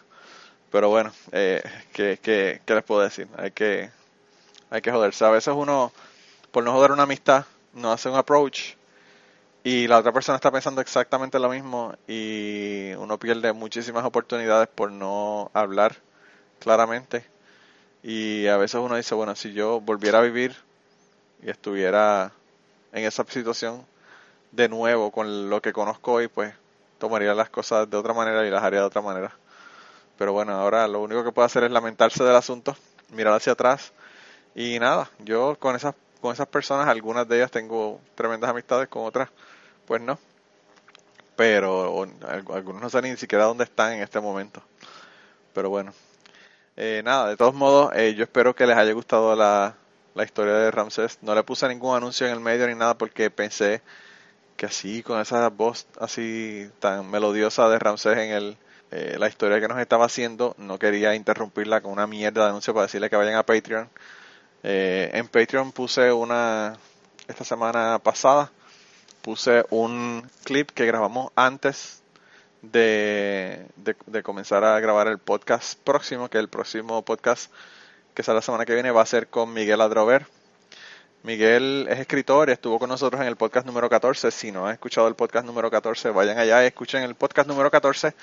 Pero 0.70 0.88
bueno, 0.88 1.12
eh, 1.32 1.62
¿qué, 1.92 2.18
qué, 2.22 2.61
les 2.66 2.84
puedo 2.84 3.01
decir? 3.03 3.28
Hay 3.36 3.51
que, 3.53 3.90
hay 4.70 4.82
que 4.82 4.90
joderse. 4.92 5.24
A 5.24 5.30
veces 5.30 5.55
uno, 5.57 5.92
por 6.51 6.64
no 6.64 6.72
joder 6.72 6.92
una 6.92 7.05
amistad, 7.05 7.44
no 7.72 7.92
hace 7.92 8.09
un 8.09 8.16
approach 8.16 8.74
y 9.66 9.88
la 9.88 9.98
otra 9.98 10.12
persona 10.12 10.36
está 10.36 10.52
pensando 10.52 10.80
exactamente 10.80 11.40
lo 11.40 11.48
mismo 11.48 11.92
y 12.06 12.92
uno 12.98 13.18
pierde 13.18 13.52
muchísimas 13.52 14.04
oportunidades 14.04 14.68
por 14.68 14.92
no 14.92 15.50
hablar 15.54 15.96
claramente. 16.60 17.26
Y 18.00 18.46
a 18.46 18.58
veces 18.58 18.80
uno 18.80 18.94
dice, 18.94 19.16
bueno, 19.16 19.34
si 19.34 19.54
yo 19.54 19.80
volviera 19.80 20.20
a 20.20 20.22
vivir 20.22 20.54
y 21.42 21.50
estuviera 21.50 22.30
en 22.92 23.06
esa 23.06 23.24
situación 23.24 23.84
de 24.52 24.68
nuevo 24.68 25.10
con 25.10 25.50
lo 25.50 25.60
que 25.60 25.72
conozco 25.72 26.12
hoy, 26.12 26.28
pues 26.28 26.54
tomaría 26.98 27.34
las 27.34 27.50
cosas 27.50 27.90
de 27.90 27.96
otra 27.96 28.14
manera 28.14 28.46
y 28.46 28.50
las 28.50 28.62
haría 28.62 28.78
de 28.78 28.86
otra 28.86 29.02
manera. 29.02 29.32
Pero 30.16 30.32
bueno, 30.32 30.52
ahora 30.52 30.86
lo 30.86 31.00
único 31.00 31.24
que 31.24 31.32
puedo 31.32 31.44
hacer 31.44 31.64
es 31.64 31.72
lamentarse 31.72 32.22
del 32.22 32.36
asunto, 32.36 32.76
mirar 33.10 33.34
hacia 33.34 33.54
atrás 33.54 33.92
y 34.54 34.78
nada, 34.78 35.10
yo 35.18 35.58
con 35.58 35.74
esas 35.74 35.96
con 36.20 36.32
esas 36.32 36.48
personas, 36.48 36.88
algunas 36.88 37.28
de 37.28 37.36
ellas 37.36 37.50
tengo 37.50 38.00
tremendas 38.14 38.50
amistades, 38.50 38.88
con 38.88 39.04
otras 39.04 39.28
pues 39.87 40.01
no. 40.03 40.18
Pero 41.37 42.07
algunos 42.28 42.82
no 42.82 42.91
saben 42.91 43.12
ni 43.12 43.16
siquiera 43.18 43.45
dónde 43.45 43.64
están 43.64 43.93
en 43.93 44.03
este 44.03 44.20
momento. 44.20 44.62
Pero 45.53 45.70
bueno, 45.70 45.93
eh, 46.76 47.03
nada, 47.05 47.28
de 47.28 47.37
todos 47.37 47.55
modos, 47.55 47.93
eh, 47.95 48.14
yo 48.14 48.24
espero 48.24 48.55
que 48.55 48.66
les 48.66 48.76
haya 48.76 48.93
gustado 48.93 49.37
la, 49.37 49.76
la 50.14 50.24
historia 50.24 50.55
de 50.55 50.70
Ramsés. 50.70 51.18
No 51.22 51.34
le 51.34 51.43
puse 51.43 51.68
ningún 51.68 51.97
anuncio 51.97 52.26
en 52.26 52.32
el 52.32 52.41
medio 52.41 52.66
ni 52.66 52.74
nada 52.74 52.97
porque 52.97 53.30
pensé 53.30 53.82
que 54.57 54.66
así, 54.66 55.03
con 55.03 55.20
esa 55.20 55.49
voz 55.51 55.87
así 56.01 56.70
tan 56.80 57.11
melodiosa 57.11 57.68
de 57.68 57.78
Ramsés 57.78 58.16
en 58.18 58.30
el, 58.32 58.57
eh, 58.91 59.16
la 59.18 59.28
historia 59.28 59.61
que 59.61 59.68
nos 59.68 59.78
estaba 59.78 60.07
haciendo, 60.07 60.55
no 60.59 60.78
quería 60.78 61.14
interrumpirla 61.14 61.80
con 61.80 61.93
una 61.93 62.07
mierda 62.07 62.45
de 62.45 62.49
anuncio 62.51 62.72
para 62.72 62.87
decirle 62.87 63.11
que 63.11 63.16
vayan 63.16 63.34
a 63.34 63.45
Patreon. 63.45 63.89
Eh, 64.62 65.11
en 65.12 65.28
Patreon 65.28 65.72
puse 65.72 66.12
una, 66.12 66.76
esta 67.28 67.45
semana 67.45 67.99
pasada, 68.03 68.51
puse 69.26 69.64
un 69.70 70.30
clip 70.44 70.70
que 70.70 70.86
grabamos 70.86 71.32
antes 71.34 72.00
de, 72.62 73.66
comenzar 74.22 74.62
a 74.62 74.78
grabar 74.78 75.08
el 75.08 75.18
podcast 75.18 75.76
próximo, 75.82 76.28
que 76.28 76.38
el 76.38 76.46
próximo 76.46 77.04
podcast 77.04 77.50
que 78.14 78.22
sale 78.22 78.36
la 78.36 78.42
semana 78.42 78.64
que 78.64 78.74
viene 78.74 78.92
va 78.92 79.02
a 79.02 79.06
ser 79.06 79.26
con 79.26 79.52
Miguel 79.52 79.80
Adrover. 79.80 80.28
Miguel 81.24 81.88
es 81.90 81.98
escritor 81.98 82.50
y 82.50 82.52
estuvo 82.52 82.78
con 82.78 82.88
nosotros 82.88 83.20
en 83.20 83.26
el 83.26 83.34
podcast 83.34 83.66
número 83.66 83.90
14. 83.90 84.30
Si 84.30 84.52
no 84.52 84.68
han 84.68 84.74
escuchado 84.74 85.08
el 85.08 85.16
podcast 85.16 85.44
número 85.44 85.72
14, 85.72 86.10
vayan 86.10 86.38
allá 86.38 86.62
y 86.62 86.68
escuchen 86.68 87.02
el 87.02 87.16
podcast 87.16 87.48
número 87.48 87.68
14 87.68 88.14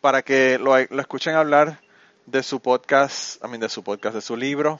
para 0.00 0.22
que 0.22 0.56
lo, 0.60 0.78
escuchen 0.78 1.34
hablar 1.34 1.80
de 2.26 2.44
su 2.44 2.60
podcast, 2.60 3.44
a 3.44 3.48
mí 3.48 3.58
de 3.58 3.68
su 3.68 3.82
podcast, 3.82 4.14
de 4.14 4.22
su 4.22 4.36
libro 4.36 4.78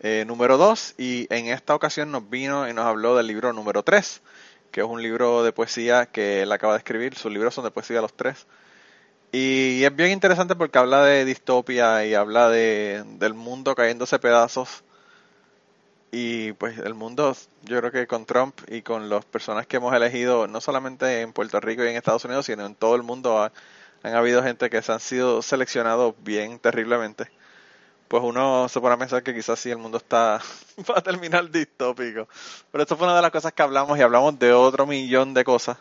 eh, 0.00 0.24
número 0.26 0.56
2 0.56 0.94
y 0.98 1.26
en 1.30 1.46
esta 1.48 1.74
ocasión 1.74 2.10
nos 2.10 2.28
vino 2.30 2.68
y 2.68 2.72
nos 2.72 2.86
habló 2.86 3.16
del 3.16 3.26
libro 3.26 3.52
número 3.52 3.82
3, 3.82 4.22
que 4.70 4.80
es 4.80 4.86
un 4.86 5.02
libro 5.02 5.42
de 5.42 5.52
poesía 5.52 6.06
que 6.06 6.42
él 6.42 6.52
acaba 6.52 6.72
de 6.72 6.78
escribir, 6.78 7.14
sus 7.16 7.30
libros 7.32 7.54
son 7.54 7.64
de 7.64 7.70
poesía 7.70 8.00
los 8.00 8.14
tres. 8.14 8.46
Y 9.32 9.84
es 9.84 9.94
bien 9.94 10.10
interesante 10.10 10.56
porque 10.56 10.78
habla 10.78 11.04
de 11.04 11.24
distopia 11.24 12.04
y 12.04 12.14
habla 12.14 12.48
de, 12.48 13.04
del 13.18 13.34
mundo 13.34 13.74
cayéndose 13.74 14.18
pedazos. 14.18 14.82
Y 16.12 16.52
pues 16.54 16.78
el 16.78 16.94
mundo, 16.94 17.36
yo 17.62 17.78
creo 17.78 17.92
que 17.92 18.06
con 18.06 18.26
Trump 18.26 18.58
y 18.68 18.82
con 18.82 19.08
las 19.08 19.24
personas 19.24 19.66
que 19.66 19.76
hemos 19.76 19.94
elegido, 19.94 20.48
no 20.48 20.60
solamente 20.60 21.20
en 21.20 21.32
Puerto 21.32 21.60
Rico 21.60 21.84
y 21.84 21.88
en 21.88 21.96
Estados 21.96 22.24
Unidos, 22.24 22.46
sino 22.46 22.66
en 22.66 22.74
todo 22.74 22.96
el 22.96 23.02
mundo, 23.04 23.50
han 24.02 24.14
habido 24.14 24.42
gente 24.42 24.70
que 24.70 24.82
se 24.82 24.92
han 24.92 25.00
sido 25.00 25.42
seleccionados 25.42 26.14
bien 26.24 26.58
terriblemente. 26.58 27.30
Pues 28.10 28.24
uno 28.24 28.68
se 28.68 28.80
pone 28.80 28.96
a 28.96 28.98
pensar 28.98 29.22
que 29.22 29.32
quizás 29.32 29.56
sí 29.60 29.70
el 29.70 29.78
mundo 29.78 29.98
está 29.98 30.42
va 30.90 30.98
a 30.98 31.00
terminar 31.00 31.48
distópico. 31.48 32.26
Pero 32.72 32.82
esto 32.82 32.96
fue 32.96 33.06
una 33.06 33.14
de 33.14 33.22
las 33.22 33.30
cosas 33.30 33.52
que 33.52 33.62
hablamos 33.62 33.96
y 33.96 34.02
hablamos 34.02 34.36
de 34.36 34.52
otro 34.52 34.84
millón 34.84 35.32
de 35.32 35.44
cosas. 35.44 35.78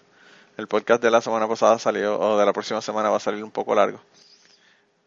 El 0.55 0.67
podcast 0.67 1.01
de 1.01 1.09
la 1.09 1.21
semana 1.21 1.47
pasada 1.47 1.79
salió, 1.79 2.19
o 2.19 2.37
de 2.37 2.45
la 2.45 2.53
próxima 2.53 2.81
semana 2.81 3.09
va 3.09 3.17
a 3.17 3.19
salir 3.19 3.43
un 3.43 3.49
poco 3.49 3.73
largo 3.73 3.99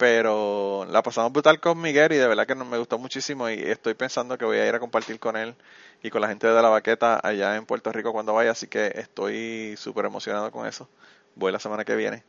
pero 0.03 0.85
la 0.91 1.01
pasamos 1.01 1.33
brutal 1.33 1.61
con 1.61 1.81
Miguel 1.81 2.11
y 2.11 2.17
de 2.17 2.27
verdad 2.27 2.45
que 2.45 2.57
me 2.57 2.77
gustó 2.77 2.99
muchísimo 2.99 3.49
y 3.49 3.55
estoy 3.55 3.95
pensando 3.95 4.37
que 4.37 4.45
voy 4.45 4.57
a 4.57 4.67
ir 4.67 4.75
a 4.75 4.81
compartir 4.81 5.21
con 5.21 5.37
él 5.37 5.55
y 6.03 6.11
con 6.11 6.21
la 6.21 6.27
gente 6.27 6.49
de 6.49 6.61
la 6.61 6.69
baqueta 6.71 7.21
allá 7.23 7.55
en 7.55 7.67
Puerto 7.67 7.93
Rico 7.93 8.13
cuando 8.13 8.35
vaya, 8.35 8.51
así 8.51 8.67
que 8.67 8.91
estoy 8.97 9.77
súper 9.77 10.07
emocionado 10.07 10.51
con 10.51 10.67
eso. 10.67 10.89
Voy 11.37 11.53
la 11.53 11.61
semana 11.61 11.85
que 11.85 11.95
viene. 11.95 12.25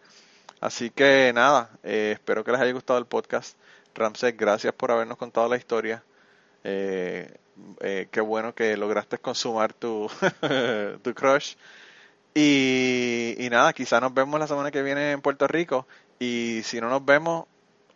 Así 0.62 0.92
que 0.92 1.32
nada, 1.34 1.72
eh, 1.82 2.12
espero 2.14 2.44
que 2.44 2.52
les 2.52 2.62
haya 2.62 2.74
gustado 2.74 3.00
el 3.00 3.08
podcast. 3.08 3.58
Ramsey, 3.96 4.32
gracias 4.34 4.74
por 4.74 4.92
habernos 4.92 5.18
contado 5.18 5.48
la 5.48 5.58
historia. 5.58 6.04
Eh, 6.64 7.32
eh, 7.82 8.08
qué 8.12 8.22
bueno 8.22 8.56
que 8.56 8.76
lograste 8.78 9.18
consumar 9.18 9.74
tu, 9.74 10.10
crush. 11.16 11.56
Y, 12.34 13.36
y 13.38 13.50
nada, 13.50 13.74
quizá 13.74 14.00
nos 14.00 14.14
vemos 14.14 14.40
la 14.40 14.48
semana 14.48 14.72
que 14.72 14.82
viene 14.82 15.12
en 15.12 15.22
Puerto 15.22 15.48
Rico. 15.48 15.88
Y 16.20 16.62
si 16.64 16.82
no 16.82 16.90
nos 16.90 17.06
vemos, 17.06 17.46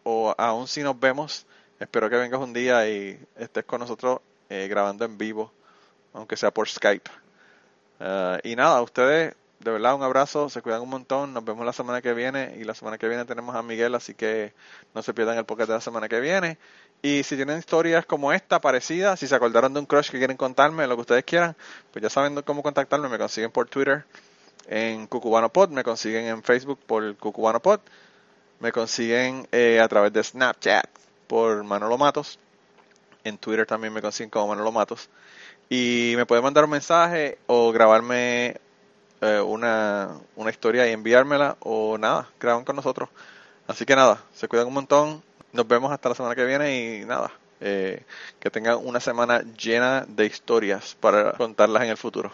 o 0.04 0.34
aún 0.38 0.68
si 0.68 0.84
nos 0.84 1.00
vemos, 1.00 1.46
espero 1.80 2.10
que 2.10 2.16
vengas 2.16 2.40
un 2.40 2.54
día 2.54 2.88
y 2.90 3.20
estés 3.36 3.66
con 3.66 3.80
nosotros 3.80 4.20
eh, 4.50 4.68
grabando 4.70 5.06
en 5.06 5.18
vivo, 5.18 5.52
aunque 6.14 6.38
sea 6.38 6.52
por 6.52 6.70
Skype. 6.70 7.10
Uh, 8.00 8.38
y 8.44 8.56
nada, 8.56 8.82
ustedes, 8.82 9.36
de 9.60 9.72
verdad, 9.72 9.96
un 9.96 10.04
abrazo, 10.04 10.50
se 10.50 10.62
cuidan 10.62 10.82
un 10.82 10.90
montón, 10.90 11.34
nos 11.34 11.44
vemos 11.44 11.66
la 11.66 11.74
semana 11.74 12.02
que 12.02 12.14
viene 12.14 12.56
y 12.60 12.64
la 12.64 12.74
semana 12.74 12.98
que 12.98 13.08
viene 13.08 13.26
tenemos 13.26 13.56
a 13.56 13.64
Miguel, 13.64 13.96
así 13.96 14.14
que 14.14 14.54
no 14.94 15.02
se 15.02 15.14
pierdan 15.14 15.38
el 15.38 15.46
podcast 15.46 15.70
de 15.70 15.76
la 15.76 15.82
semana 15.82 16.08
que 16.08 16.20
viene. 16.20 16.58
Y 17.02 17.24
si 17.24 17.36
tienen 17.36 17.60
historias 17.60 18.06
como 18.06 18.34
esta, 18.34 18.62
parecidas, 18.62 19.20
si 19.20 19.28
se 19.28 19.36
acordaron 19.36 19.74
de 19.74 19.80
un 19.80 19.86
crush 19.86 20.10
que 20.10 20.18
quieren 20.18 20.38
contarme, 20.38 20.88
lo 20.88 20.96
que 20.96 21.02
ustedes 21.02 21.24
quieran, 21.24 21.56
pues 21.92 22.04
ya 22.04 22.10
saben 22.10 22.42
cómo 22.44 22.64
contactarme, 22.64 23.10
me 23.10 23.18
consiguen 23.18 23.52
por 23.52 23.68
Twitter 23.68 24.06
en 24.68 25.08
CucubanoPod, 25.08 25.70
me 25.70 25.84
consiguen 25.84 26.26
en 26.26 26.44
Facebook 26.44 26.80
por 26.86 27.16
CucubanoPod 27.18 27.80
me 28.60 28.72
consiguen 28.72 29.48
eh, 29.52 29.80
a 29.80 29.88
través 29.88 30.14
de 30.14 30.24
Snapchat 30.24 30.86
por 31.28 31.64
Manolo 31.64 31.98
Matos. 31.98 32.40
En 33.24 33.38
Twitter 33.38 33.66
también 33.66 33.94
me 33.94 34.02
consiguen 34.02 34.30
como 34.30 34.48
Manolo 34.48 34.72
Matos. 34.72 35.10
Y 35.70 36.14
me 36.16 36.26
pueden 36.26 36.44
mandar 36.44 36.64
un 36.64 36.72
mensaje 36.72 37.38
o 37.48 37.72
grabarme 37.72 38.60
eh, 39.22 39.40
una, 39.42 40.20
una 40.36 40.50
historia 40.50 40.88
y 40.88 40.94
enviármela 40.94 41.58
o 41.60 41.98
nada, 41.98 42.30
graban 42.40 42.64
con 42.64 42.76
nosotros. 42.76 43.10
Así 43.68 43.86
que 43.86 43.96
nada, 43.96 44.24
se 44.34 44.48
cuidan 44.48 44.68
un 44.68 44.74
montón. 44.74 45.24
Nos 45.54 45.68
vemos 45.68 45.92
hasta 45.92 46.10
la 46.10 46.16
semana 46.16 46.36
que 46.36 46.46
viene 46.46 47.00
y 47.02 47.06
nada, 47.06 47.32
eh, 47.60 48.04
que 48.40 48.50
tengan 48.50 48.78
una 48.86 49.00
semana 49.00 49.42
llena 49.58 50.06
de 50.08 50.26
historias 50.26 50.96
para 51.00 51.34
contarlas 51.34 51.84
en 51.84 51.90
el 51.90 51.98
futuro. 51.98 52.32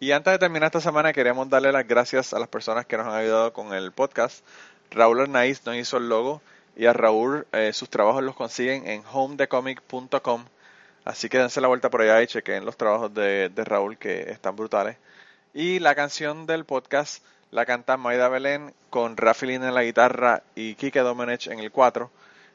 Y 0.00 0.12
antes 0.12 0.32
de 0.32 0.38
terminar 0.38 0.66
esta 0.66 0.80
semana 0.80 1.12
queremos 1.12 1.48
darle 1.48 1.72
las 1.72 1.86
gracias 1.86 2.32
a 2.32 2.38
las 2.38 2.48
personas 2.48 2.86
que 2.86 2.96
nos 2.96 3.06
han 3.06 3.14
ayudado 3.14 3.52
con 3.52 3.72
el 3.74 3.92
podcast. 3.92 4.44
Raúl 4.90 5.20
Arnaiz 5.20 5.64
nos 5.66 5.76
hizo 5.76 5.98
el 5.98 6.08
logo 6.08 6.42
y 6.76 6.86
a 6.86 6.92
Raúl 6.92 7.46
eh, 7.52 7.72
sus 7.72 7.90
trabajos 7.90 8.22
los 8.22 8.34
consiguen 8.34 8.86
en 8.88 9.02
homedecomic.com. 9.12 10.44
Así 11.04 11.28
que 11.28 11.38
dense 11.38 11.60
la 11.60 11.68
vuelta 11.68 11.90
por 11.90 12.02
allá 12.02 12.22
y 12.22 12.26
chequen 12.26 12.64
los 12.64 12.76
trabajos 12.76 13.12
de, 13.14 13.50
de 13.50 13.64
Raúl 13.64 13.98
que 13.98 14.30
están 14.30 14.56
brutales. 14.56 14.96
Y 15.52 15.80
la 15.80 15.96
canción 15.96 16.46
del 16.46 16.64
podcast 16.64 17.24
la 17.50 17.66
canta 17.66 17.96
Maida 17.96 18.28
Belén 18.28 18.72
con 18.88 19.16
Rafi 19.16 19.52
en 19.52 19.74
la 19.74 19.82
guitarra 19.82 20.44
y 20.54 20.76
Kike 20.76 21.00
Domenech 21.00 21.48
en 21.48 21.58
el 21.58 21.72
4. 21.72 22.08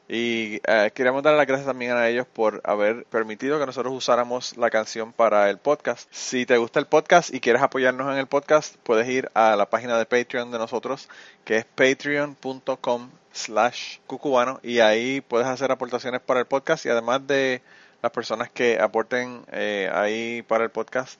Y 0.07 0.61
eh, 0.65 0.91
queremos 0.93 1.21
dar 1.21 1.33
las 1.35 1.45
gracias 1.47 1.67
también 1.67 1.91
a 1.93 2.07
ellos 2.07 2.25
por 2.25 2.61
haber 2.63 3.03
permitido 3.05 3.59
que 3.59 3.65
nosotros 3.65 3.93
usáramos 3.93 4.55
la 4.55 4.69
canción 4.69 5.11
para 5.11 5.49
el 5.49 5.57
podcast. 5.57 6.07
Si 6.11 6.45
te 6.45 6.57
gusta 6.57 6.79
el 6.79 6.85
podcast 6.85 7.33
y 7.33 7.41
quieres 7.41 7.63
apoyarnos 7.63 8.09
en 8.13 8.19
el 8.19 8.27
podcast, 8.27 8.75
puedes 8.83 9.09
ir 9.09 9.29
a 9.33 9.57
la 9.57 9.69
página 9.69 9.97
de 9.97 10.05
Patreon 10.05 10.51
de 10.51 10.59
nosotros, 10.59 11.09
que 11.43 11.57
es 11.57 11.65
patreon.com 11.65 13.09
slash 13.33 13.97
cucubano, 14.07 14.61
y 14.63 14.79
ahí 14.79 15.19
puedes 15.19 15.47
hacer 15.47 15.71
aportaciones 15.71 16.21
para 16.21 16.39
el 16.39 16.45
podcast 16.45 16.85
y 16.85 16.89
además 16.89 17.27
de 17.27 17.61
las 18.01 18.11
personas 18.11 18.49
que 18.49 18.79
aporten 18.79 19.43
eh, 19.51 19.89
ahí 19.91 20.43
para 20.43 20.63
el 20.63 20.69
podcast, 20.69 21.19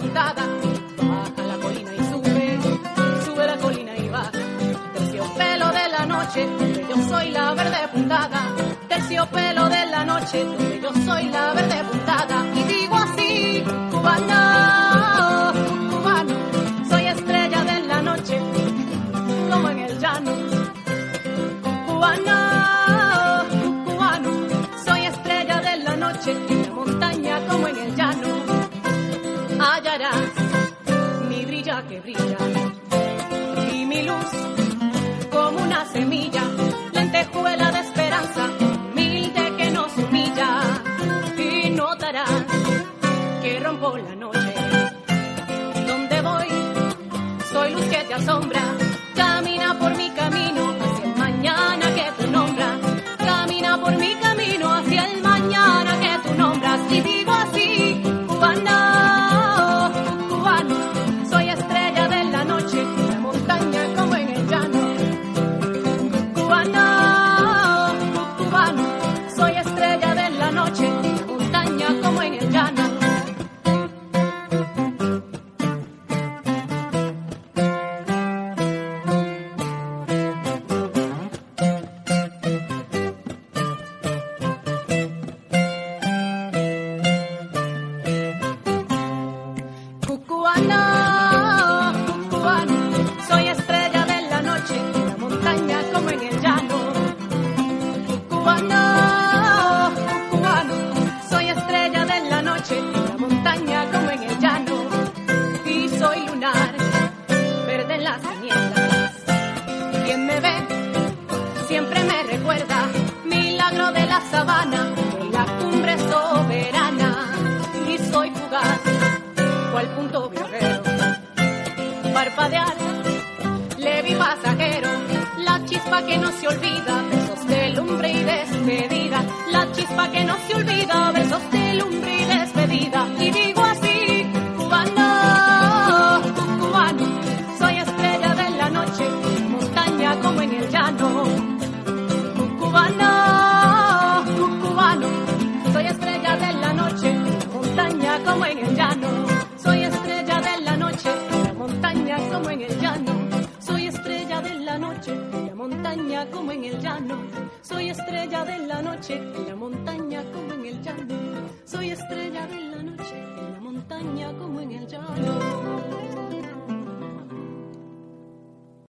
Puntada. 0.00 0.44
Baja 0.96 1.42
la 1.46 1.56
colina 1.58 1.92
y 1.94 1.98
sube, 2.10 2.58
sube 3.24 3.46
la 3.46 3.56
colina 3.56 3.96
y 3.96 4.08
baja. 4.08 4.32
Terciopelo 4.94 5.68
de 5.72 5.88
la 5.88 6.06
noche, 6.06 6.46
donde 6.58 6.86
yo 6.88 7.08
soy 7.08 7.30
la 7.30 7.54
verde 7.54 7.88
puntada. 7.92 8.40
Terciopelo 8.88 9.68
de 9.68 9.86
la 9.86 10.04
noche, 10.04 10.44
donde 10.44 10.80
yo 10.80 10.92
soy 11.04 11.24
la 11.30 11.52
verde 11.54 11.84
puntada. 11.90 12.46
Y 12.54 12.62
digo 12.64 12.96
así, 12.96 13.64
cubano, 13.90 14.55